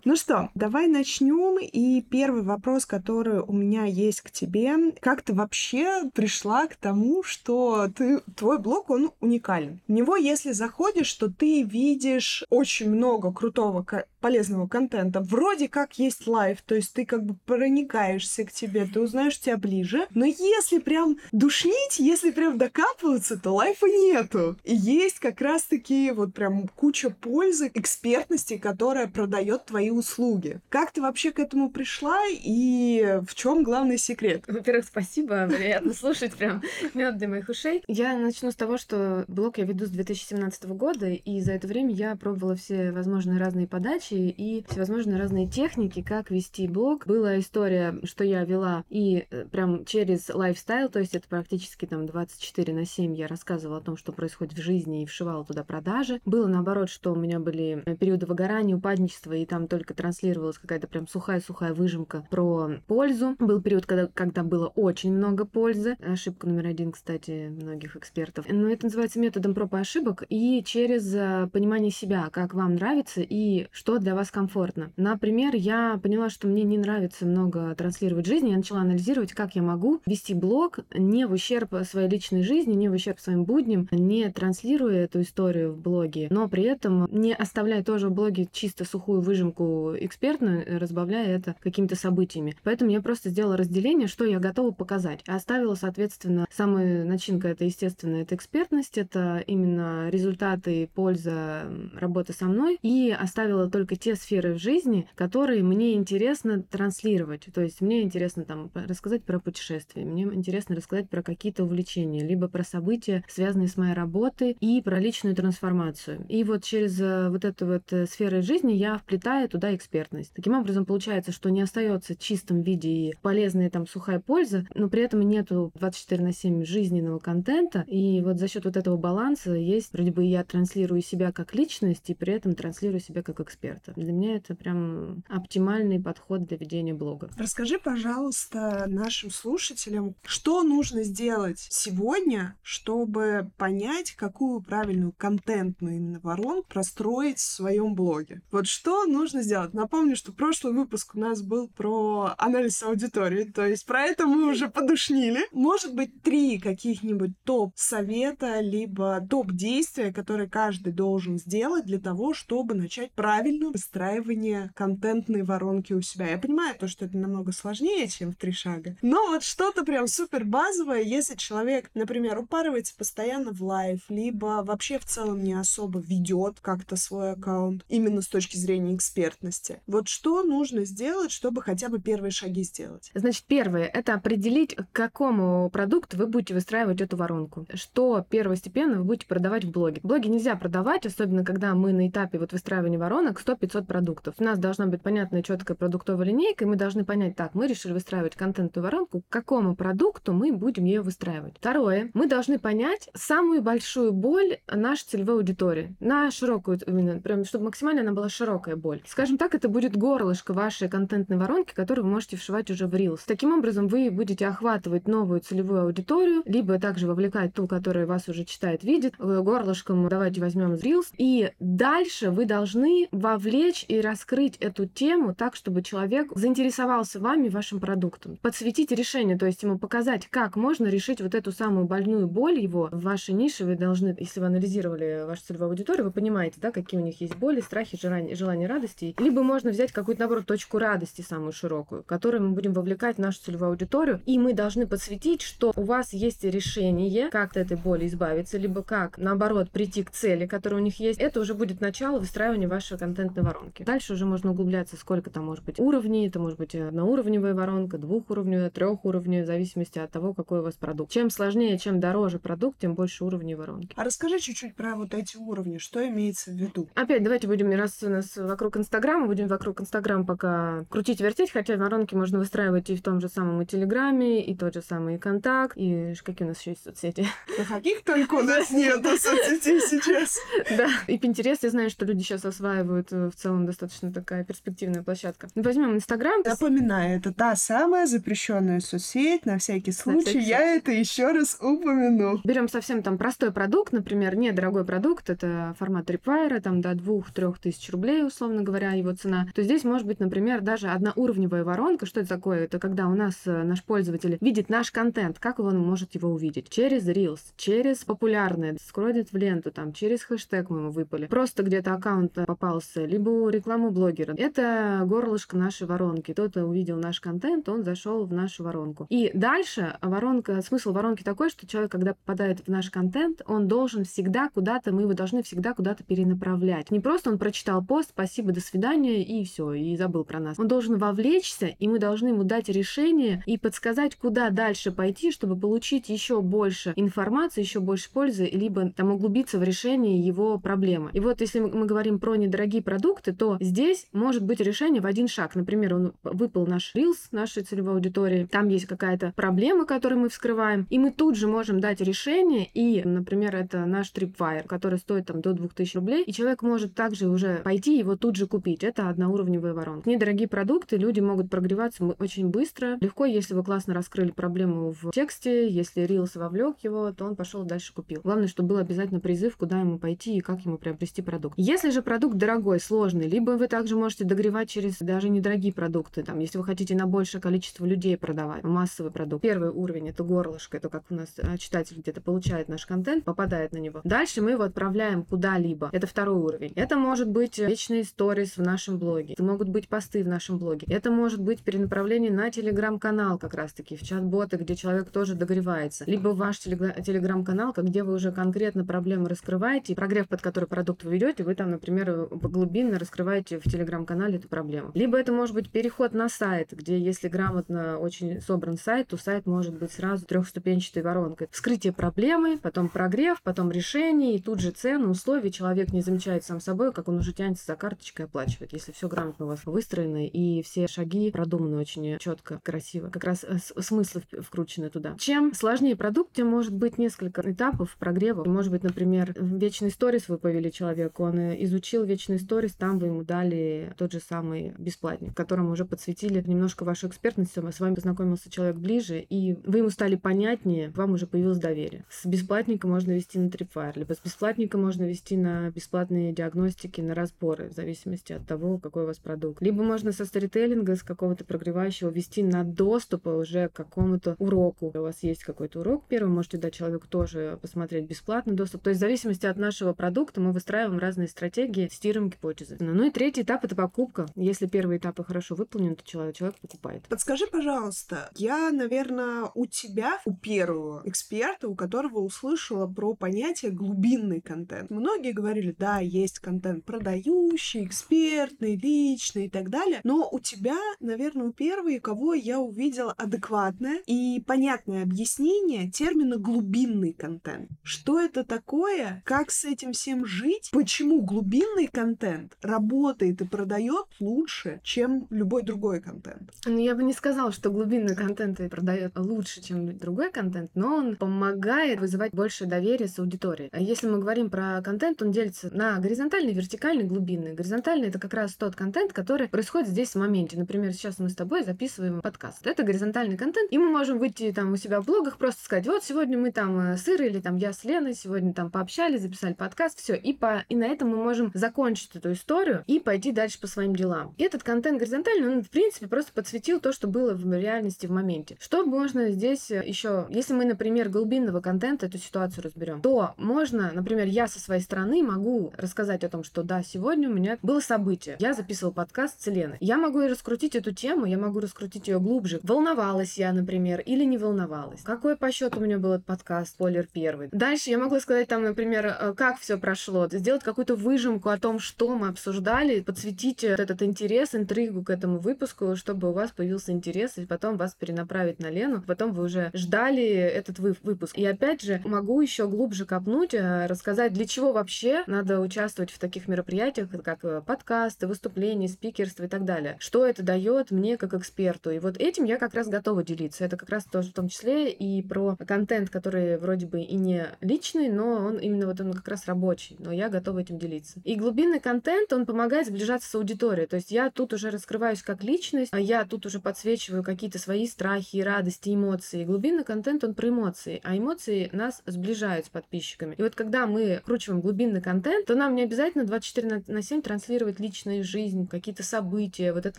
Ну 0.07 0.15
что, 0.15 0.51
давай 0.55 0.87
начнем. 0.87 1.59
И 1.59 2.01
первый 2.01 2.43
вопрос, 2.43 2.87
который 2.87 3.41
у 3.41 3.53
меня 3.53 3.87
есть 3.87 4.21
к 4.21 4.31
тебе. 4.31 4.93
Как 5.01 5.23
ты 5.23 5.35
вообще 5.35 6.09
пришла 6.15 6.69
к 6.69 6.77
тому, 6.77 7.25
что 7.25 7.89
ты, 7.89 8.21
твой 8.37 8.61
блог, 8.61 8.89
он 8.89 9.11
уникален? 9.19 9.81
В 9.89 9.91
него, 9.91 10.15
если 10.17 10.53
заходишь, 10.53 11.13
то 11.15 11.29
ты 11.29 11.65
видишь 11.65 12.45
очень 12.51 12.89
много 12.89 13.33
крутого 13.33 13.85
полезного 14.21 14.69
контента. 14.69 15.21
Вроде 15.21 15.69
как 15.69 15.99
есть 15.99 16.29
life, 16.29 16.63
то 16.63 16.77
есть 16.77 16.95
ты 16.95 17.05
как 17.05 17.25
бы 17.25 17.35
проникаешься 17.45 18.45
к 18.45 18.53
тебе, 18.53 18.87
ты 18.87 19.01
узнаешь 19.01 19.41
тебя 19.41 19.57
ближе. 19.57 20.07
Но 20.15 20.25
если 20.25 20.79
прям 20.79 21.19
душнить, 21.33 21.99
если 21.99 22.31
прям 22.31 22.59
докапываться, 22.59 23.39
то 23.41 23.55
life 23.55 23.81
а 23.81 23.87
нету. 23.87 24.57
И 24.63 24.75
есть 24.75 25.19
как 25.19 25.41
раз-таки 25.41 26.13
вот 26.13 26.33
прям 26.33 26.69
куча 26.69 27.11
пользы, 27.11 27.73
экспертности, 27.75 28.57
которая 28.57 29.09
продает 29.09 29.67
твои 29.67 29.91
услуги. 29.99 30.61
Как 30.69 30.93
ты 30.93 31.01
вообще 31.01 31.33
к 31.33 31.39
этому 31.39 31.71
пришла 31.71 32.21
и 32.31 33.21
в 33.27 33.35
чем 33.35 33.63
главный 33.63 33.99
секрет? 33.99 34.45
Во-первых, 34.49 34.87
спасибо, 34.87 35.47
приятно 35.49 35.93
слушать 35.93 36.35
прям 36.35 36.63
мед 36.95 37.17
для 37.19 37.29
моих 37.29 37.49
ушей. 37.49 37.83
Я 37.89 38.17
начну 38.17 38.51
с 38.51 38.57
того, 38.57 38.79
что 38.79 39.25
блог 39.29 39.59
я 39.59 39.65
веду 39.65 39.87
с 39.87 39.91
2017 39.91 40.67
года, 40.67 41.09
и 41.09 41.41
за 41.41 41.53
это 41.53 41.67
время 41.67 41.93
я 41.93 42.17
пробовала 42.17 42.57
все 42.57 42.93
возможные 42.93 43.39
разные 43.39 43.67
подачи 43.67 44.15
и 44.15 44.65
всевозможные 44.69 45.21
разные 45.21 45.47
техники, 45.47 46.03
как 46.03 46.31
вести 46.31 46.69
блог. 46.69 47.07
Была 47.07 47.39
история, 47.39 47.99
что 48.05 48.25
я 48.25 48.45
вела 48.45 48.85
и 48.89 49.27
э, 49.31 49.45
прям 49.51 49.85
через 49.85 50.29
лайфстайл, 50.29 50.89
то 50.89 50.99
есть 50.99 51.15
это 51.15 51.29
практически 51.29 51.87
там 51.87 52.07
24 52.07 52.73
на 52.73 52.85
7 52.85 53.15
я 53.15 53.27
рассказывала 53.27 53.79
о 53.79 53.83
том, 53.83 53.97
что 53.97 54.13
происходит 54.13 54.59
в 54.59 54.63
жизни 54.63 55.03
и 55.03 55.07
вшивала 55.07 55.45
туда 55.45 55.65
продажи. 55.65 56.21
Было 56.25 56.47
наоборот, 56.47 56.91
что 56.91 57.13
у 57.13 57.17
меня 57.17 57.41
были 57.41 57.83
э, 57.85 57.97
периоды 57.97 58.27
выгорания, 58.27 58.77
упадничества, 58.77 59.33
и 59.33 59.47
там 59.47 59.69
только 59.69 59.86
транслировалась 59.95 60.59
какая-то 60.59 60.87
прям 60.89 61.07
сухая-сухая 61.07 61.75
выжимка 61.75 62.27
про 62.31 62.71
пользу. 62.87 63.37
Был 63.39 63.61
период, 63.61 63.87
когда, 63.87 64.07
когда 64.07 64.43
было 64.43 64.67
очень 64.69 65.13
много 65.13 65.45
пользы. 65.45 65.97
Ошибка 66.05 66.47
номер 66.47 66.67
один, 66.67 66.93
кстати, 66.93 67.49
многих 67.49 67.97
экспертов. 67.97 68.47
Но 68.49 68.69
это 68.69 68.87
называется 68.87 69.21
методом 69.21 69.55
проб 69.55 69.75
и 69.75 69.79
ошибок 69.79 70.25
и 70.29 70.63
через 70.65 71.15
э, 71.15 71.49
понимание 71.53 71.91
себя, 71.91 72.29
как 72.31 72.55
вам 72.55 72.75
нравится 72.75 73.21
и 73.21 73.67
что 73.71 73.99
для 73.99 74.15
вас 74.15 74.31
комфортно. 74.31 74.93
Например, 74.97 75.55
я 75.55 75.99
поняла, 76.03 76.31
что 76.31 76.49
мне 76.49 76.63
не 76.63 76.79
нравится 76.79 77.27
много 77.27 77.75
транслировать 77.75 78.27
жизнь, 78.27 78.49
я 78.49 78.57
начала 78.57 78.81
анализировать, 78.81 79.33
как 79.33 79.57
я 79.57 79.63
могу 79.63 80.01
вести 80.07 80.35
блог 80.35 80.81
не 80.95 81.27
в 81.27 81.33
ущерб 81.33 81.75
своей 81.89 82.09
личной 82.09 82.43
жизни, 82.43 82.75
не 82.75 82.89
в 82.89 82.93
ущерб 82.93 83.21
своим 83.21 83.45
будням, 83.45 83.89
не 83.91 84.31
транслируя 84.31 85.05
эту 85.05 85.23
историю 85.23 85.73
в 85.73 85.81
блоге, 85.81 86.29
но 86.31 86.49
при 86.49 86.65
этом 86.65 87.07
не 87.11 87.35
оставляя 87.35 87.83
тоже 87.83 88.09
в 88.09 88.13
блоге 88.13 88.49
чисто 88.53 88.85
сухую 88.85 89.21
выжимку 89.21 89.65
экспертную, 89.99 90.81
разбавляя 90.81 91.37
это 91.37 91.57
какими-то 91.61 91.97
событиями. 91.97 92.55
Поэтому 92.63 92.91
я 92.91 93.01
просто 93.01 93.31
сделала 93.31 93.57
разделение, 93.57 94.09
что 94.09 94.25
я 94.25 94.39
готова 94.39 94.71
показать. 94.71 95.23
Оставила, 95.27 95.75
соответственно, 95.75 96.47
самая 96.51 97.05
начинка 97.05 97.49
это, 97.49 97.65
естественно, 97.65 98.17
это 98.17 98.35
экспертность, 98.35 98.99
это 98.99 99.43
именно 99.47 100.09
результаты 100.11 100.83
и 100.83 100.87
польза 100.87 101.65
работы 101.95 102.33
со 102.33 102.47
мной, 102.47 102.79
и 102.83 103.15
оставила 103.19 103.71
только 103.71 103.97
те 103.97 104.15
сферы 104.15 104.55
в 104.55 104.59
жизни, 104.59 105.09
которые 105.15 105.63
мне 105.63 105.95
интересно 105.95 106.63
транслировать. 106.63 107.47
То 107.55 107.63
есть 107.63 107.81
мне 107.81 108.03
интересно 108.03 108.45
там 108.45 108.71
рассказать 108.75 109.25
про 109.25 109.39
путешествия, 109.39 110.05
мне 110.05 110.25
интересно 110.25 110.77
рассказать 110.77 111.09
про 111.09 111.23
какие-то 111.23 111.65
увлечения, 111.65 112.27
либо 112.27 112.49
про 112.49 112.65
события, 112.65 113.25
связанные 113.29 113.69
с 113.69 113.77
моей 113.77 113.95
работой, 113.95 114.57
и 114.61 114.81
про 114.83 114.99
личную 114.99 115.35
трансформацию. 115.35 116.25
И 116.29 116.45
вот 116.45 116.65
через 116.65 117.01
э, 117.01 117.29
вот 117.31 117.45
эту 117.45 117.67
вот 117.67 117.93
э, 117.93 118.07
сферу 118.07 118.43
жизни 118.43 118.73
я 118.73 118.99
вплетаю 118.99 119.49
туда 119.57 119.75
экспертность. 119.75 120.33
Таким 120.35 120.55
образом, 120.55 120.85
получается, 120.85 121.33
что 121.33 121.49
не 121.49 121.63
остается 121.63 122.15
в 122.15 122.19
чистом 122.19 122.61
виде 122.61 122.89
и 122.89 123.15
полезная 123.23 123.71
там 123.71 123.87
сухая 123.87 124.21
польза, 124.21 124.67
но 124.75 124.89
при 124.89 125.03
этом 125.03 125.21
нету 125.21 125.73
24 125.77 126.23
на 126.23 126.33
7 126.33 126.65
жизненного 126.65 127.19
контента. 127.19 127.85
И 127.89 128.21
вот 128.23 128.39
за 128.39 128.49
счет 128.49 128.67
вот 128.67 128.77
этого 128.77 128.97
баланса 128.99 129.53
есть, 129.53 129.93
вроде 129.93 130.13
бы 130.13 130.25
я 130.25 130.45
транслирую 130.45 131.01
себя 131.01 131.33
как 131.33 131.55
личность 131.55 132.11
и 132.11 132.15
при 132.15 132.35
этом 132.35 132.55
транслирую 132.55 133.01
себя 133.01 133.23
как 133.23 133.41
эксперта. 133.41 133.93
Для 133.97 134.13
меня 134.13 134.37
это 134.37 134.55
прям 134.55 135.23
оптимальный 135.29 136.01
подход 136.01 136.45
для 136.45 136.59
ведения 136.59 136.93
блога. 136.93 137.31
Расскажи, 137.39 137.79
пожалуйста, 137.79 138.85
нашим 138.87 139.31
слушателям, 139.31 140.15
что 140.23 140.63
нужно 140.63 141.03
сделать 141.03 141.67
сегодня, 141.71 142.57
чтобы 142.63 143.51
понять, 143.57 144.13
какую 144.13 144.61
правильную 144.61 145.13
контентную 145.17 145.97
именно 145.97 146.21
воронку 146.21 146.69
простроить 146.69 147.39
в 147.39 147.43
своем 147.43 147.95
блоге. 147.95 148.43
Вот 148.51 148.67
что 148.67 149.07
нужно 149.07 149.43
сделать? 149.47 149.75
Напомню, 149.75 150.17
что 150.17 150.33
прошлый 150.33 150.73
выпуск 150.73 151.15
у 151.15 151.21
нас 151.21 151.41
был 151.41 151.69
про 151.69 152.35
анализ 152.37 152.83
аудитории, 152.83 153.45
то 153.45 153.65
есть 153.65 153.87
про 153.87 154.03
это 154.03 154.27
мы 154.27 154.51
уже 154.51 154.69
подушнили. 154.69 155.41
Может 155.53 155.95
быть, 155.95 156.23
три 156.23 156.59
каких-нибудь 156.59 157.31
топ-совета, 157.45 158.61
либо 158.61 159.25
топ-действия, 159.29 160.13
которые 160.13 160.49
каждый 160.49 160.93
должен 160.93 161.39
сделать 161.39 161.87
для 161.87 161.99
того, 161.99 162.35
чтобы 162.35 162.75
начать 162.75 163.13
правильно 163.13 163.71
выстраивание 163.71 164.71
контентной 164.75 165.43
воронки 165.43 165.93
у 165.93 166.01
себя. 166.01 166.29
Я 166.29 166.39
понимаю 166.39 166.75
то, 166.79 166.89
что 166.89 167.05
это 167.05 167.17
намного 167.17 167.53
сложнее, 167.53 168.09
чем 168.09 168.33
в 168.33 168.37
три 168.37 168.53
шага, 168.53 168.97
но 169.03 169.29
вот 169.29 169.45
что-то 169.45 169.85
прям 169.85 170.07
супер 170.09 170.45
базовое, 170.45 171.03
если 171.03 171.37
человек, 171.37 171.91
например, 171.95 172.39
упарывается 172.39 172.95
постоянно 172.97 173.53
в 173.53 173.63
life, 173.63 174.01
либо 174.09 174.63
вообще 174.65 174.99
в 174.99 175.05
целом 175.05 175.43
не 175.43 175.55
особо 175.55 176.01
ведет 176.01 176.61
как-то 176.61 176.97
свой 176.97 177.33
аккаунт, 177.33 177.85
именно 177.89 178.23
с 178.23 178.29
точки 178.29 178.57
зрения 178.57 178.97
эксперта, 178.97 179.36
экспертности. 179.37 179.81
Вот 179.87 180.09
что 180.09 180.43
нужно 180.43 180.85
сделать, 180.85 181.31
чтобы 181.31 181.63
хотя 181.63 181.89
бы 181.89 182.01
первые 182.01 182.31
шаги 182.31 182.63
сделать? 182.63 183.11
Значит, 183.15 183.45
первое— 183.47 183.85
это 183.95 184.15
определить, 184.15 184.75
к 184.75 184.87
какому 184.93 185.69
продукту 185.71 186.17
вы 186.17 186.27
будете 186.27 186.55
выстраивать 186.55 187.01
эту 187.01 187.17
воронку. 187.17 187.67
Что 187.75 188.25
первостепенно 188.29 188.99
вы 188.99 189.05
будете 189.05 189.27
продавать 189.27 189.65
в 189.65 189.71
блоге. 189.71 190.01
В 190.03 190.07
блоге 190.07 190.29
нельзя 190.29 190.57
продавать, 190.57 191.07
особенно 191.07 191.45
когда 191.45 191.75
мы 191.75 191.93
на 191.93 192.09
этапе 192.09 192.39
вот 192.39 192.53
выстраивания 192.53 192.99
воронок 192.99 193.43
100-500 193.45 193.85
продуктов. 193.85 194.35
У 194.39 194.45
нас 194.45 194.59
должна 194.59 194.87
быть 194.87 195.03
понятная 195.03 195.43
четкая 195.43 195.77
продуктовая 195.77 196.27
линейка, 196.27 196.65
и 196.65 196.69
мы 196.69 196.77
должны 196.77 197.05
понять, 197.05 197.37
так, 197.37 197.55
мы 197.55 197.67
решили 197.67 197.93
выстраивать 197.93 198.37
контентную 198.37 198.85
воронку, 198.85 199.23
к 199.23 199.29
какому 199.29 199.77
продукту 199.77 200.33
мы 200.33 200.53
будем 200.53 200.85
ее 200.85 201.03
выстраивать. 201.03 201.57
Второе, 201.59 202.11
мы 202.15 202.27
должны 202.27 202.59
понять 202.59 203.09
самую 203.15 203.63
большую 203.63 204.13
боль 204.13 204.59
нашей 204.73 205.07
целевой 205.07 205.37
аудитории, 205.37 205.97
на 206.01 206.31
широкую, 206.31 206.79
именно, 206.87 207.21
прям, 207.21 207.45
чтобы 207.45 207.67
максимально 207.67 208.03
она 208.03 208.13
была 208.13 208.29
широкая 208.29 208.77
боль. 208.77 209.03
Скажем 209.07 209.26
так, 209.39 209.55
это 209.55 209.69
будет 209.69 209.97
горлышко 209.97 210.53
вашей 210.53 210.89
контентной 210.89 211.37
воронки, 211.37 211.75
которую 211.75 212.05
вы 212.05 212.13
можете 212.13 212.37
вшивать 212.37 212.71
уже 212.71 212.87
в 212.87 212.95
Reels. 212.95 213.21
Таким 213.27 213.53
образом, 213.53 213.89
вы 213.89 214.11
будете 214.11 214.47
охватывать 214.47 215.09
новую 215.09 215.41
целевую 215.41 215.83
аудиторию, 215.83 216.43
либо 216.45 216.79
также 216.79 217.07
вовлекать 217.07 217.55
ту, 217.55 217.67
которая 217.67 218.07
вас 218.07 218.29
уже 218.29 218.45
читает, 218.45 218.85
видит, 218.85 219.15
горлышком 219.19 220.09
давайте 220.09 220.41
возьмем 220.41 220.75
Reels. 220.75 221.07
И 221.19 221.53
дальше 221.59 222.31
вы 222.31 222.45
должны 222.45 223.09
вовлечь 223.11 223.85
и 223.89 224.01
раскрыть 224.01 224.57
эту 224.59 224.87
тему 224.87 225.35
так, 225.35 225.57
чтобы 225.57 225.83
человек 225.83 226.31
заинтересовался 226.35 227.19
вами, 227.19 227.49
вашим 227.49 227.81
продуктом. 227.81 228.37
Подсветить 228.43 228.93
решение, 228.93 229.39
то 229.39 229.47
есть 229.47 229.63
ему 229.63 229.79
показать, 229.79 230.27
как 230.29 230.57
можно 230.57 230.87
решить 230.87 231.21
вот 231.21 231.35
эту 231.35 231.53
самую 231.53 231.87
больную 231.87 232.29
боль 232.29 232.61
его 232.61 232.89
в 232.93 233.03
вашей 233.03 233.35
нише. 233.35 233.65
Вы 233.65 233.77
должны, 233.77 234.15
если 234.19 234.41
вы 234.41 234.47
анализировали 234.47 235.25
вашу 235.27 235.43
целевую 235.43 235.71
аудиторию, 235.71 236.05
вы 236.05 236.11
понимаете, 236.11 236.57
да, 236.61 236.71
какие 236.71 237.01
у 237.01 237.03
них 237.03 237.21
есть 237.21 237.37
боли, 237.37 237.61
страхи, 237.61 237.99
желания, 238.01 238.35
желания 238.35 238.67
радости. 238.67 239.16
Либо 239.19 239.43
можно 239.43 239.71
взять 239.71 239.93
какую-то, 239.93 240.21
наоборот, 240.21 240.47
точку 240.47 240.79
радости 240.79 241.23
самую 241.23 241.53
широкую, 241.53 242.03
которую 242.03 242.43
мы 242.43 242.51
будем 242.51 242.73
вовлекать 242.73 243.17
в 243.17 243.21
нашу 243.21 243.41
целевую 243.41 243.71
аудиторию. 243.71 244.21
И 244.27 244.39
мы 244.39 244.53
должны 244.53 244.87
подсветить, 244.87 245.43
что 245.43 245.73
у 245.75 245.83
вас 245.83 246.13
есть 246.13 246.45
решение, 246.45 247.31
как 247.31 247.53
от 247.53 247.57
этой 247.57 247.77
боли 247.77 248.07
избавиться, 248.07 248.59
либо 248.59 248.83
как, 248.83 249.19
наоборот, 249.19 249.71
прийти 249.71 250.03
к 250.03 250.11
цели, 250.11 250.47
которая 250.47 250.81
у 250.81 250.85
них 250.85 251.01
есть. 251.01 251.19
Это 251.21 251.41
уже 251.41 251.55
будет 251.55 251.81
начало 251.81 252.19
выстраивания 252.19 252.69
вашей 252.69 252.99
контентной 252.99 253.43
воронки. 253.43 253.83
Дальше 253.83 254.13
уже 254.13 254.27
можно 254.27 254.51
углубляться, 254.51 254.97
сколько 254.97 255.31
там 255.31 255.45
может 255.45 255.65
быть 255.65 255.81
уровней. 255.81 256.29
Это 256.29 256.39
может 256.39 256.59
быть 256.59 256.75
одноуровневая 256.75 257.55
воронка, 257.55 257.99
двухуровневая, 257.99 258.71
трехуровневая, 258.71 259.45
в 259.45 259.47
зависимости 259.47 259.99
от 259.99 260.11
того, 260.11 260.35
какой 260.35 260.61
у 260.61 260.63
вас 260.63 260.75
продукт. 260.75 261.13
Чем 261.13 261.31
сложнее, 261.31 261.79
чем 261.79 262.01
дороже 262.01 262.39
продукт, 262.39 262.79
тем 262.81 262.95
больше 262.95 263.25
уровней 263.25 263.55
воронки. 263.55 263.95
А 263.97 264.05
расскажи 264.05 264.39
чуть-чуть 264.39 264.75
про 264.75 264.95
вот 264.95 265.15
эти 265.15 265.37
уровни, 265.37 265.79
что 265.79 266.07
имеется 266.07 266.51
в 266.51 266.55
виду? 266.55 266.89
Опять 266.95 267.23
давайте 267.23 267.47
будем, 267.47 267.71
раз 267.71 268.03
у 268.03 268.09
нас 268.09 268.37
вокруг 268.37 268.77
Инстаграма, 268.77 269.06
будем 269.27 269.47
вокруг 269.47 269.81
Инстаграма 269.81 270.25
пока 270.25 270.85
крутить, 270.91 271.21
вертеть, 271.21 271.53
хотя 271.53 271.77
воронки 271.77 272.15
можно 272.15 272.39
выстраивать 272.39 272.91
и 272.91 272.97
в 272.97 273.03
том 273.03 273.21
же 273.21 273.29
самом 273.29 273.63
и 273.63 273.67
Телеграме, 273.67 274.45
и 274.45 274.57
тот 274.57 274.75
же 274.75 274.83
самый 274.83 275.19
Контакт, 275.19 275.77
и 275.77 276.15
какие 276.25 276.47
у 276.47 276.49
нас 276.49 276.61
еще 276.61 276.71
есть 276.71 276.85
соцсети. 276.85 277.27
Да 277.57 277.65
каких 277.65 278.03
только 278.03 278.35
у 278.35 278.43
нас 278.43 278.71
нет 278.71 279.05
соцсетей 279.05 279.81
сейчас. 279.81 280.39
Да, 280.77 280.89
и 281.07 281.17
Pinterest, 281.17 281.59
я 281.63 281.71
знаю, 281.71 281.91
что 281.91 282.05
люди 282.05 282.23
сейчас 282.23 282.45
осваивают 282.45 283.13
э, 283.13 283.31
в 283.31 283.37
целом 283.37 283.67
достаточно 283.67 284.13
такая 284.13 284.45
перспективная 284.45 285.03
площадка. 285.03 285.49
Возьмем 285.55 285.95
Инстаграм. 285.95 286.43
Напоминаю, 286.45 287.19
это 287.19 287.33
та 287.33 287.55
самая 287.57 288.07
запрещенная 288.07 288.81
соцсеть, 288.81 289.47
на 289.47 289.59
всякий 289.59 289.93
случай, 289.93 290.39
я 290.39 290.77
это 290.77 290.93
еще 290.93 291.33
раз 291.33 291.59
упомяну. 291.61 292.41
Берем 292.45 292.69
совсем 292.69 293.03
там 293.03 293.19
простой 293.19 293.53
продукт, 293.53 293.93
например, 293.93 294.37
недорогой 294.37 294.85
продукт, 294.85 295.31
это 295.31 295.75
формат 295.79 296.11
Tripwire, 296.11 296.61
там 296.61 296.81
до 296.81 296.93
2-3 296.93 297.57
тысяч 297.63 297.91
рублей, 297.91 298.25
условно 298.25 298.63
говоря, 298.63 298.96
его 298.99 299.13
цена, 299.15 299.47
то 299.55 299.63
здесь 299.63 299.85
может 299.85 300.07
быть, 300.07 300.21
например, 300.21 300.61
даже 300.61 300.89
одноуровневая 300.89 301.65
воронка. 301.65 302.07
Что 302.07 302.21
это 302.21 302.29
такое? 302.29 302.65
Это 302.65 302.79
когда 302.79 303.07
у 303.07 303.15
нас 303.15 303.43
э, 303.47 303.63
наш 303.63 303.83
пользователь 303.83 304.39
видит 304.41 304.69
наш 304.69 304.91
контент, 304.91 305.39
как 305.39 305.59
он 305.59 305.79
может 305.79 306.15
его 306.15 306.31
увидеть? 306.31 306.69
Через 306.69 307.09
Reels, 307.09 307.41
через 307.57 308.05
популярные, 308.05 308.77
скроллит 308.81 309.33
в 309.33 309.37
ленту, 309.37 309.71
там, 309.71 309.93
через 309.93 310.23
хэштег 310.23 310.71
мы 310.71 310.79
ему 310.79 310.91
выпали. 310.91 311.27
Просто 311.27 311.63
где-то 311.63 311.95
аккаунт 311.95 312.39
попался, 312.47 313.05
либо 313.05 313.49
рекламу 313.49 313.91
блогера. 313.91 314.35
Это 314.37 315.03
горлышко 315.07 315.57
нашей 315.57 315.87
воронки. 315.87 316.33
Кто-то 316.33 316.65
увидел 316.65 316.97
наш 316.99 317.21
контент, 317.21 317.69
он 317.69 317.83
зашел 317.83 318.25
в 318.25 318.33
нашу 318.33 318.65
воронку. 318.65 319.07
И 319.09 319.31
дальше 319.35 319.97
воронка, 320.03 320.63
смысл 320.63 320.93
воронки 320.93 321.23
такой, 321.23 321.51
что 321.51 321.67
человек, 321.67 321.93
когда 321.93 322.15
попадает 322.15 322.61
в 322.61 322.69
наш 322.69 322.91
контент, 322.91 323.43
он 323.47 323.69
должен 323.69 324.05
всегда 324.05 324.49
куда-то, 324.49 324.93
мы 324.93 325.03
его 325.03 325.15
должны 325.15 325.43
всегда 325.43 325.75
куда-то 325.75 326.05
перенаправлять. 326.05 326.91
Не 326.91 327.01
просто 327.01 327.31
он 327.31 327.39
прочитал 327.39 327.85
пост, 327.85 328.11
спасибо, 328.11 328.53
до 328.53 328.61
свидания, 328.61 328.86
и 328.95 329.45
все, 329.45 329.73
и 329.73 329.97
забыл 329.97 330.25
про 330.25 330.41
нас. 330.41 330.59
Он 330.59 330.69
должен 330.69 330.99
вовлечься, 330.99 331.67
и 331.67 331.89
мы 331.89 331.99
должны 331.99 332.29
ему 332.29 332.45
дать 332.45 332.69
решение 332.69 333.43
и 333.47 333.59
подсказать, 333.59 334.17
куда 334.17 334.51
дальше 334.51 334.93
пойти, 334.93 335.31
чтобы 335.31 335.57
получить 335.57 336.09
еще 336.09 336.41
больше 336.41 336.93
информации, 336.97 337.61
еще 337.61 337.81
больше 337.81 338.11
пользы, 338.13 338.47
либо 338.47 338.91
там 338.91 339.13
углубиться 339.13 339.59
в 339.59 339.63
решение 339.63 340.21
его 340.21 340.59
проблемы. 340.59 341.11
И 341.13 341.21
вот 341.21 341.41
если 341.41 341.61
мы 341.61 341.87
говорим 341.87 342.19
про 342.19 342.37
недорогие 342.37 342.83
продукты, 342.83 343.33
то 343.33 343.57
здесь 343.61 344.07
может 344.13 344.43
быть 344.43 344.61
решение 344.61 345.01
в 345.01 345.07
один 345.07 345.29
шаг. 345.29 345.55
Например, 345.55 345.95
он 345.95 346.13
выпал 346.23 346.67
наш 346.67 346.95
Reels 346.95 347.29
нашей 347.31 347.63
целевой 347.63 347.95
аудитории, 347.95 348.49
там 348.51 348.69
есть 348.69 348.87
какая-то 348.87 349.33
проблема, 349.37 349.87
которую 349.87 350.21
мы 350.21 350.29
вскрываем, 350.29 350.87
и 350.91 350.99
мы 350.99 351.11
тут 351.11 351.37
же 351.37 351.47
можем 351.47 351.81
дать 351.81 352.01
решение, 352.01 352.69
и, 352.73 353.03
например, 353.05 353.57
это 353.57 353.85
наш 353.87 354.13
Tripwire, 354.13 354.67
который 354.67 354.99
стоит 354.99 355.27
там 355.27 355.41
до 355.41 355.53
2000 355.53 355.97
рублей, 355.97 356.25
и 356.25 356.33
человек 356.33 356.63
может 356.63 356.95
также 356.95 357.29
уже 357.29 357.61
пойти 357.65 357.99
его 357.99 358.17
тут 358.17 358.37
же 358.37 358.47
купить. 358.47 358.66
Это 358.75 359.09
одноуровневая 359.09 359.75
воронка. 359.75 360.09
Недорогие 360.11 360.49
продукты, 360.49 360.97
люди 360.97 361.21
могут 361.21 361.51
прогреваться 361.51 362.05
очень 362.19 362.49
быстро, 362.49 362.99
легко, 363.01 363.25
если 363.25 363.55
вы 363.55 363.63
классно 363.63 363.95
раскрыли 363.95 364.31
проблему 364.31 364.93
в 365.01 365.13
тексте, 365.13 365.69
если 365.69 366.05
Reels 366.05 366.39
вовлек 366.39 366.77
его, 366.83 367.13
то 367.13 367.25
он 367.25 367.37
пошел 367.37 367.63
дальше 367.63 367.95
купил. 367.95 368.21
Главное, 368.23 368.49
чтобы 368.49 368.71
был 368.71 368.77
обязательно 368.79 369.21
призыв, 369.21 369.57
куда 369.57 369.81
ему 369.81 369.99
пойти 369.99 370.37
и 370.37 370.41
как 370.41 370.61
ему 370.61 370.79
приобрести 370.79 371.23
продукт. 371.23 371.55
Если 371.57 371.91
же 371.91 372.03
продукт 372.03 372.37
дорогой, 372.37 372.81
сложный, 372.81 373.29
либо 373.29 373.53
вы 373.53 373.69
также 373.69 373.97
можете 373.97 374.25
догревать 374.25 374.69
через 374.69 374.99
даже 374.99 375.29
недорогие 375.29 375.73
продукты, 375.73 376.23
там, 376.23 376.39
если 376.39 376.59
вы 376.59 376.65
хотите 376.65 376.95
на 376.95 377.07
большее 377.07 377.41
количество 377.41 377.85
людей 377.85 378.17
продавать, 378.17 378.65
массовый 378.65 379.13
продукт. 379.13 379.43
Первый 379.43 379.71
уровень— 379.71 380.09
это 380.11 380.25
горлышко, 380.25 380.77
это 380.77 380.89
как 380.89 381.05
у 381.11 381.15
нас 381.15 381.35
а, 381.39 381.57
читатель 381.59 381.99
где-то 381.99 382.21
получает 382.21 382.69
наш 382.69 382.87
контент, 382.87 383.25
попадает 383.25 383.73
на 383.73 383.79
него. 383.79 384.01
Дальше 384.05 384.43
мы 384.43 384.53
его 384.53 384.65
отправляем 384.65 385.23
куда-либо. 385.23 385.91
Это 385.93 386.07
второй 386.07 386.37
уровень. 386.37 386.73
Это 386.75 386.97
может 386.97 387.29
быть 387.29 387.59
вечные 387.59 388.05
сторис 388.05 388.56
в 388.57 388.63
нашем 388.63 388.99
блоге. 388.99 389.35
Это 389.35 389.43
могут 389.43 389.69
быть 389.69 389.89
посты 389.89 390.23
в 390.25 390.29
нашем 390.29 390.59
блоге. 390.59 390.87
Это 390.91 391.11
может 391.11 391.41
быть 391.41 391.63
перенаправление 391.63 392.31
на 392.31 392.51
телеграм-канал 392.51 393.39
как 393.39 393.55
раз-таки, 393.55 393.97
в 393.97 394.03
чат-боты, 394.03 394.57
где 394.57 394.77
человек 394.77 395.11
тоже 395.11 395.35
догревается. 395.35 396.05
Либо 396.07 396.29
в 396.29 396.37
ваш 396.37 396.59
телеграм-канал, 396.59 397.75
где 397.77 398.03
вы 398.03 398.15
уже 398.15 398.33
конкретно 398.33 398.85
проблемы 398.85 399.29
раскрываете, 399.29 399.95
прогрев, 399.95 400.29
под 400.29 400.43
который 400.43 400.67
продукт 400.67 401.05
вы 401.05 401.15
ведете, 401.15 401.45
вы 401.45 401.55
там, 401.55 401.71
например, 401.71 402.29
глубинно 402.31 402.99
раскрываете 402.99 403.59
в 403.59 403.65
телеграм-канале 403.65 404.39
эту 404.39 404.49
проблему. 404.49 404.91
Либо 404.95 405.19
это 405.19 405.33
может 405.33 405.55
быть 405.55 405.71
переход 405.71 406.13
на 406.13 406.29
сайт, 406.29 406.73
где 406.73 406.99
если 406.99 407.29
грамотно 407.29 407.99
очень 407.99 408.41
собран 408.41 408.77
сайт, 408.77 409.09
то 409.09 409.17
сайт 409.17 409.47
может 409.47 409.79
быть 409.79 409.93
сразу 409.93 410.27
трехступенчатой 410.27 411.03
воронкой. 411.03 411.49
Вскрытие 411.51 411.93
проблемы, 411.93 412.59
потом 412.59 412.89
прогрев, 412.89 413.43
потом 413.43 413.71
решение, 413.71 414.37
и 414.37 414.41
тут 414.41 414.61
же 414.61 414.71
цены, 414.71 415.09
условия. 415.09 415.51
Человек 415.51 415.93
не 415.93 416.03
замечает 416.03 416.45
сам 416.45 416.61
собой, 416.61 416.93
как 416.93 417.09
он 417.09 417.17
уже 417.19 417.33
тянется 417.33 417.65
за 417.67 417.77
карточкой 417.77 418.27
и. 418.27 418.46
Если 418.71 418.93
все 418.93 419.09
грамотно 419.09 419.47
у 419.47 419.49
вас 419.49 419.65
выстроено 419.65 420.27
и 420.27 420.63
все 420.63 420.87
шаги 420.87 421.31
продуманы 421.31 421.77
очень 421.77 422.19
четко, 422.19 422.61
красиво. 422.63 423.09
Как 423.09 423.25
раз 423.25 423.45
э, 423.45 423.59
смыслы 423.59 424.23
вкручены 424.41 424.91
туда. 424.91 425.17
Чем 425.19 425.55
сложнее 425.55 425.97
продукт, 425.97 426.33
тем 426.33 426.49
может 426.49 426.75
быть 426.75 426.99
несколько 426.99 427.43
этапов 427.51 427.97
прогрева. 427.99 428.45
Может 428.45 428.71
быть, 428.71 428.83
например, 428.83 429.35
вечный 429.37 429.91
сторис 429.91 430.29
вы 430.29 430.39
повели 430.39 430.73
человеку, 430.73 431.25
он 431.25 431.39
э, 431.39 431.65
изучил 431.65 432.05
вечный 432.05 432.39
сторис, 432.39 432.75
там 432.75 432.99
вы 432.99 433.09
ему 433.09 433.25
дали 433.25 433.95
тот 433.97 434.13
же 434.13 434.21
самый 434.21 434.75
бесплатник, 434.79 435.35
которому 435.35 435.71
уже 435.71 435.85
подсветили 435.85 436.43
немножко 436.47 436.85
вашу 436.85 437.09
экспертность, 437.09 437.53
с 437.57 437.81
вами 437.81 437.95
познакомился 437.95 438.51
человек 438.51 438.77
ближе, 438.77 439.21
и 439.21 439.57
вы 439.65 439.79
ему 439.79 439.91
стали 439.91 440.17
понятнее, 440.17 440.91
вам 440.91 441.13
уже 441.13 441.27
появилось 441.27 441.59
доверие. 441.59 442.05
С 442.11 442.27
бесплатника 442.27 442.87
можно 442.87 443.13
вести 443.13 443.39
на 443.39 443.49
Tripwire, 443.49 443.93
либо 443.97 444.15
с 444.15 444.21
бесплатника 444.21 444.79
можно 444.79 445.05
вести 445.05 445.37
на 445.37 445.71
бесплатные 445.71 446.33
диагностики, 446.33 447.01
на 447.01 447.15
разборы, 447.15 447.69
в 447.69 447.73
зависимости 447.73 448.33
от 448.37 448.47
того, 448.47 448.79
какой 448.79 449.05
у 449.05 449.07
вас 449.07 449.19
продукт. 449.19 449.63
Либо 449.63 449.83
можно 449.83 450.13
со 450.13 450.25
сторителлинга, 450.25 450.97
с 450.97 451.03
какого-то 451.03 451.45
прогревающего 451.45 452.11
вести 452.11 452.43
на 452.43 452.65
доступ 452.65 453.27
уже 453.27 453.69
к 453.69 453.73
какому-то 453.75 454.37
уроку. 454.39 454.91
У 454.95 455.01
вас 455.01 455.23
есть 455.23 455.45
какой-то 455.45 455.81
урок 455.81 456.05
первый, 456.09 456.29
можете 456.29 456.59
дать 456.59 456.75
человеку 456.75 457.07
тоже 457.09 457.59
посмотреть 457.61 458.07
бесплатный 458.07 458.55
доступ. 458.55 458.83
То 458.83 458.91
есть 458.91 458.99
в 458.99 459.01
зависимости 459.01 459.47
от 459.47 459.57
нашего 459.57 459.93
продукта 459.93 460.41
мы 460.41 460.53
выстраиваем 460.53 460.99
разные 460.99 461.29
стратегии, 461.29 461.89
тестируем 461.89 462.31
гипотезы. 462.31 462.77
Ну 462.81 463.05
и 463.05 463.11
третий 463.11 463.43
этап— 463.43 463.65
это 463.65 463.75
покупка. 463.77 464.27
Если 464.35 464.67
первые 464.67 464.99
этапы 464.99 465.25
хорошо 465.25 465.55
выполнены, 465.55 465.97
то 465.97 466.05
человек, 466.05 466.37
человек 466.37 466.59
покупает. 466.61 467.03
Подскажи, 467.09 467.47
пожалуйста, 467.47 468.31
я, 468.37 468.71
наверное, 468.71 469.51
у 469.55 469.67
тебя, 469.67 470.21
у 470.25 470.35
первого 470.35 471.03
эксперта, 471.05 471.69
у 471.69 471.75
которого 471.75 472.21
услышала 472.21 472.87
про 472.87 473.15
понятие 473.15 473.73
глубинный 473.73 474.41
контент. 474.41 474.91
Многие 474.91 475.33
говорили, 475.33 475.75
да, 475.79 475.99
есть 475.99 476.39
контент 476.39 476.85
продающий, 476.85 477.85
эксперт, 477.85 478.07
экспертный, 478.27 478.77
личный 478.77 479.47
и 479.47 479.49
так 479.49 479.71
далее. 479.71 480.01
Но 480.05 480.29
у 480.31 480.39
тебя, 480.39 480.77
наверное, 481.01 481.53
первый, 481.53 482.01
кого 482.01 482.35
я 482.35 482.61
увидела 482.61 483.13
адекватное 483.13 484.01
и 484.07 484.43
понятное 484.47 485.03
объяснение 485.03 485.91
термина 485.91 486.37
глубинный 486.37 487.13
контент. 487.13 487.71
Что 487.83 488.21
это 488.21 488.45
такое? 488.45 489.23
Как 489.25 489.51
с 489.51 489.65
этим 489.65 489.93
всем 489.93 490.27
жить? 490.27 490.71
Почему 490.73 491.23
глубинный 491.23 491.87
контент 491.87 492.57
работает 492.63 493.41
и 493.41 493.45
продает 493.45 494.07
лучше, 494.21 494.81
чем 494.83 495.27
любой 495.31 495.63
другой 495.63 496.01
контент? 496.01 496.53
Ну, 496.65 496.79
я 496.79 496.95
бы 496.95 497.03
не 497.05 497.13
сказала, 497.13 497.53
что 497.53 497.71
глубинный 497.71 498.17
контент 498.17 498.61
и 498.61 498.69
продает 498.69 499.17
лучше, 499.17 499.63
чем 499.63 499.97
другой 499.99 500.31
контент, 500.31 500.71
но 500.75 500.97
он 500.97 501.17
помогает 501.17 502.01
вызывать 502.01 502.33
больше 502.33 502.67
доверия 502.67 503.09
с 503.09 503.19
аудиторией. 503.19 503.71
А 503.73 503.81
если 503.81 504.09
мы 504.09 504.19
говорим 504.19 504.51
про 504.51 504.81
контент, 504.83 505.23
он 505.23 505.31
делится 505.31 505.75
на 505.75 505.99
горизонтальный, 505.99 506.53
вертикальный, 506.53 507.05
глубинный. 507.05 507.55
Горизонтальный— 507.55 508.09
как 508.19 508.35
раз 508.35 508.55
тот 508.55 508.75
контент, 508.75 509.13
который 509.13 509.49
происходит 509.49 509.89
здесь 509.89 510.11
в 510.11 510.17
моменте. 510.17 510.59
Например, 510.59 510.93
сейчас 510.93 511.19
мы 511.19 511.29
с 511.29 511.35
тобой 511.35 511.65
записываем 511.65 512.21
подкаст. 512.21 512.67
Это 512.67 512.83
горизонтальный 512.83 513.37
контент, 513.37 513.73
и 513.73 513.79
мы 513.79 513.89
можем 513.89 514.19
выйти 514.19 514.53
там 514.53 514.73
у 514.73 514.77
себя 514.77 515.01
в 515.01 515.07
блогах, 515.07 515.39
просто 515.39 515.65
сказать, 515.65 515.87
вот 515.87 516.05
сегодня 516.05 516.39
мы 516.39 516.53
там 516.53 516.79
э, 516.79 516.97
с 516.97 517.09
Ирой 517.09 517.29
или 517.29 517.41
там 517.41 517.57
я 517.57 517.73
с 517.73 517.85
Леной, 517.85 518.15
сегодня 518.15 518.53
там 518.53 518.71
пообщались, 518.71 519.23
записали 519.23 519.53
подкаст, 519.53 520.01
все. 520.01 520.15
И, 520.15 520.33
по... 520.33 520.65
и 520.69 520.77
на 520.77 520.85
этом 520.85 521.09
мы 521.09 521.17
можем 521.17 521.51
закончить 521.55 522.15
эту 522.15 522.33
историю 522.33 522.85
и 522.87 523.01
пойти 523.01 523.33
дальше 523.33 523.61
по 523.61 523.67
своим 523.67 523.95
делам. 523.95 524.35
И 524.39 524.43
этот 524.43 524.63
контент 524.63 524.99
горизонтальный, 524.99 525.49
он, 525.49 525.63
в 525.63 525.71
принципе, 525.71 526.07
просто 526.07 526.33
подсветил 526.33 526.81
то, 526.81 526.93
что 526.93 527.09
было 527.09 527.35
в 527.35 527.53
реальности 527.53 528.07
в 528.07 528.11
моменте. 528.11 528.57
Что 528.61 528.85
можно 528.85 529.31
здесь 529.31 529.71
э, 529.71 529.83
еще, 529.87 530.27
если 530.31 530.55
мы, 530.55 530.65
например, 530.65 531.09
глубинного 531.09 531.61
контента 531.61 532.07
эту 532.07 532.19
ситуацию 532.19 532.65
разберем, 532.65 533.01
то 533.03 533.35
можно, 533.37 533.91
например, 533.93 534.27
я 534.27 534.49
со 534.49 534.59
своей 534.59 534.83
стороны 534.83 535.23
могу 535.23 535.73
рассказать 535.77 536.25
о 536.25 536.29
том, 536.29 536.45
что 536.45 536.63
да, 536.63 536.83
сегодня 536.83 537.29
у 537.29 537.33
меня 537.33 537.59
было 537.63 537.81
событие. 537.81 538.06
Я 538.39 538.55
записывал 538.55 538.93
подкаст 538.93 539.43
с 539.43 539.47
Леной. 539.49 539.79
Я 539.81 539.97
могу 539.99 540.21
и 540.23 540.29
раскрутить 540.29 540.77
эту 540.77 540.93
тему, 540.93 541.27
я 541.27 541.39
могу 541.39 541.59
раскрутить 541.59 542.07
ее 542.07 542.21
глубже. 542.21 542.61
Волновалась 542.63 543.37
я, 543.37 543.53
например, 543.53 544.01
или 544.01 544.25
не 544.25 544.39
волновалась. 544.39 545.03
Какой 545.03 545.37
по 545.37 545.51
счету 545.51 545.81
у 545.81 545.83
меня 545.83 545.99
был 545.99 546.13
этот 546.13 546.27
подкаст, 546.27 546.75
спойлер 546.75 547.09
первый. 547.13 547.49
Дальше 547.51 547.91
я 547.91 547.99
могу 547.99 548.21
сказать 548.21 548.47
там, 548.47 548.63
например, 548.63 549.07
э, 549.07 549.35
как 549.37 549.59
все 549.59 549.77
прошло, 549.77 550.29
сделать 550.31 550.63
какую-то 550.63 550.95
выжимку 550.95 551.49
о 551.49 551.59
том, 551.59 551.81
что 551.81 552.17
мы 552.17 552.29
обсуждали, 552.29 553.01
подсветить 553.01 553.65
этот 553.65 554.03
интерес, 554.03 554.55
интригу 554.55 555.03
к 555.03 555.11
этому 555.11 555.39
выпуску, 555.39 555.97
чтобы 555.97 556.31
у 556.31 556.33
вас 556.33 556.53
появился 556.53 556.93
интерес, 556.93 557.39
и 557.39 557.47
потом 557.47 557.77
вас 557.77 557.95
перенаправить 557.95 558.61
на 558.61 558.71
Лену, 558.71 559.03
потом 559.03 559.33
вы 559.33 559.45
уже 559.45 559.71
ждали 559.75 560.25
этот 560.25 560.79
выпуск. 560.79 561.37
И 561.37 561.45
опять 561.45 561.83
же, 561.83 562.01
могу 562.05 562.41
еще 562.41 562.69
глубже 562.69 563.05
копнуть, 563.05 563.55
э, 563.55 563.87
рассказать, 563.87 564.33
для 564.33 564.47
чего 564.47 564.73
вообще 564.73 565.25
надо 565.27 565.61
участвовать 565.61 566.11
в 566.11 566.19
таких 566.19 566.47
мероприятиях, 566.47 567.09
как 567.25 567.45
э, 567.45 567.63
подкасты, 567.97 568.27
выступления, 568.27 568.89
спикерство 568.89 569.45
и 569.45 569.49
так 569.49 569.65
далее. 569.65 569.97
Что 570.01 570.27
это 570.27 570.43
дает 570.43 570.91
мне 570.91 571.17
как 571.17 571.33
эксперту. 571.33 571.91
И 571.91 571.99
вот 571.99 572.19
этим 572.19 572.45
я 572.45 572.59
как 572.59 572.75
раз 572.75 572.89
готова 572.89 573.25
делиться. 573.25 573.65
Это 573.65 573.79
как 573.79 573.89
раз 573.89 574.05
тоже 574.05 574.31
в 574.31 574.33
том 574.35 574.49
числе 574.49 574.91
и 574.93 575.23
про 575.23 575.57
контент, 575.57 576.11
который 576.11 576.59
вроде 576.59 576.87
бы 576.87 577.01
и 577.01 577.17
не 577.17 577.47
личный, 577.63 578.11
но 578.11 578.33
он 578.33 578.59
именно 578.59 578.87
вот 578.87 579.01
он 579.01 579.15
как 579.15 579.27
раз 579.29 579.47
рабочий. 579.47 579.97
Но 579.99 580.13
я 580.13 580.29
готова 580.29 580.59
этим 580.59 580.79
делиться. 580.79 581.21
И 581.25 581.37
глубинный 581.37 581.81
контент, 581.81 582.33
он 582.35 582.45
помогает 582.45 582.87
сближаться 582.87 583.31
с 583.31 583.35
аудиторией. 583.35 583.87
То 583.87 583.97
есть 583.97 584.11
я 584.11 584.31
тут 584.31 584.53
уже 584.53 584.71
раскрываюсь 584.71 585.23
как 585.23 585.43
личность, 585.43 585.93
а 585.93 585.99
я 585.99 586.27
тут 586.27 586.45
уже 586.45 586.61
подсвечиваю 586.61 587.25
какие-то 587.25 587.59
свои 587.59 587.87
страхи, 587.87 588.43
радости, 588.43 588.91
эмоции. 588.95 589.41
И 589.41 589.45
глубинный 589.47 589.85
контент, 589.85 590.23
он 590.23 590.35
про 590.35 590.51
эмоции. 590.51 591.01
А 591.03 591.17
эмоции 591.17 591.71
нас 591.73 592.03
сближают 592.05 592.67
с 592.67 592.69
подписчиками. 592.69 593.35
И 593.39 593.43
вот 593.43 593.55
когда 593.55 593.87
мы 593.87 594.21
кручиваем 594.27 594.61
глубинный 594.61 595.01
контент, 595.01 595.47
то 595.47 595.55
нам 595.55 595.75
не 595.75 595.83
обязательно 595.83 596.25
24 596.25 596.85
на 596.87 597.03
7 597.03 597.23
транслировать 597.23 597.76
личную 597.81 598.25
жизнь, 598.25 598.67
какие-то 598.67 599.03
события, 599.03 599.73
вот 599.73 599.87
этот 599.87 599.99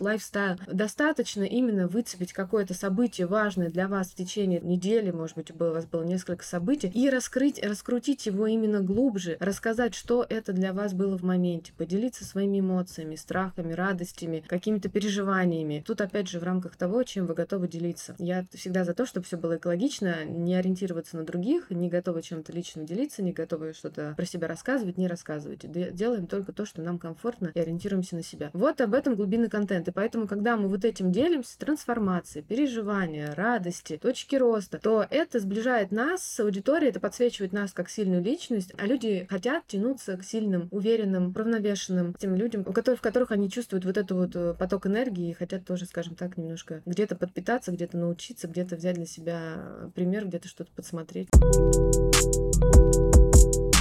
лайфстайл. 0.00 0.56
Достаточно 0.66 1.42
именно 1.42 1.88
выцепить 1.88 2.32
какое-то 2.32 2.74
событие 2.74 3.26
важное 3.26 3.70
для 3.70 3.88
вас 3.88 4.08
в 4.08 4.14
течение 4.14 4.60
недели, 4.60 5.10
может 5.10 5.36
быть, 5.36 5.50
у 5.50 5.54
вас 5.56 5.86
было 5.86 6.02
несколько 6.02 6.44
событий, 6.44 6.88
и 6.88 7.10
раскрыть, 7.10 7.62
раскрутить 7.62 8.26
его 8.26 8.46
именно 8.46 8.80
глубже, 8.80 9.36
рассказать, 9.40 9.94
что 9.94 10.24
это 10.28 10.52
для 10.52 10.72
вас 10.72 10.94
было 10.94 11.16
в 11.16 11.22
моменте, 11.22 11.72
поделиться 11.76 12.24
своими 12.24 12.60
эмоциями, 12.60 13.16
страхами, 13.16 13.72
радостями, 13.72 14.44
какими-то 14.46 14.88
переживаниями. 14.88 15.82
Тут, 15.86 16.00
опять 16.00 16.28
же, 16.28 16.40
в 16.40 16.44
рамках 16.44 16.76
того, 16.76 17.02
чем 17.02 17.26
вы 17.26 17.34
готовы 17.34 17.68
делиться. 17.68 18.14
Я 18.18 18.44
всегда 18.54 18.84
за 18.84 18.94
то, 18.94 19.06
чтобы 19.06 19.26
все 19.26 19.36
было 19.36 19.56
экологично, 19.56 20.24
не 20.24 20.54
ориентироваться 20.54 21.16
на 21.16 21.24
других, 21.24 21.70
не 21.70 21.88
готовы 21.88 22.22
чем-то 22.22 22.52
лично 22.52 22.84
делиться, 22.84 23.22
не 23.22 23.32
готовы 23.32 23.72
что-то 23.72 24.14
про 24.16 24.26
себя 24.26 24.48
рассказывать, 24.48 24.98
не 24.98 25.08
рассказывать. 25.08 25.70
Делаем 25.94 26.26
только 26.26 26.52
то, 26.52 26.64
что 26.64 26.82
нам 26.82 26.98
комфортно 26.98 27.50
и 27.54 27.60
ориентируемся 27.68 28.16
на 28.16 28.22
себя. 28.22 28.50
Вот 28.52 28.80
об 28.80 28.94
этом 28.94 29.14
глубинный 29.14 29.48
контент. 29.48 29.88
И 29.88 29.92
поэтому, 29.92 30.26
когда 30.26 30.56
мы 30.56 30.68
вот 30.68 30.84
этим 30.84 31.12
делимся, 31.12 31.58
трансформации, 31.58 32.40
переживания, 32.40 33.34
радости, 33.34 33.98
точки 34.00 34.36
роста, 34.36 34.78
то 34.78 35.06
это 35.08 35.38
сближает 35.38 35.92
нас 35.92 36.22
с 36.22 36.40
аудиторией, 36.40 36.90
это 36.90 37.00
подсвечивает 37.00 37.52
нас 37.52 37.72
как 37.72 37.88
сильную 37.88 38.22
личность, 38.22 38.72
а 38.78 38.86
люди 38.86 39.26
хотят 39.30 39.66
тянуться 39.66 40.16
к 40.16 40.24
сильным, 40.24 40.68
уверенным, 40.70 41.32
равновешенным 41.34 42.14
тем 42.14 42.34
людям, 42.34 42.64
у 42.66 42.72
которых, 42.72 43.00
в 43.00 43.02
которых 43.02 43.30
они 43.30 43.50
чувствуют 43.50 43.84
вот 43.84 43.96
этот 43.96 44.12
вот 44.12 44.36
э, 44.36 44.54
поток 44.58 44.86
энергии 44.86 45.30
и 45.30 45.34
хотят 45.34 45.64
тоже, 45.64 45.86
скажем 45.86 46.14
так, 46.14 46.36
немножко 46.36 46.82
где-то 46.86 47.16
подпитаться, 47.16 47.72
где-то 47.72 47.96
научиться, 47.96 48.48
где-то 48.48 48.76
взять 48.76 48.96
для 48.96 49.06
себя 49.06 49.90
пример, 49.94 50.26
где-то 50.26 50.48
что-то 50.48 50.70
подсмотреть. 50.74 51.28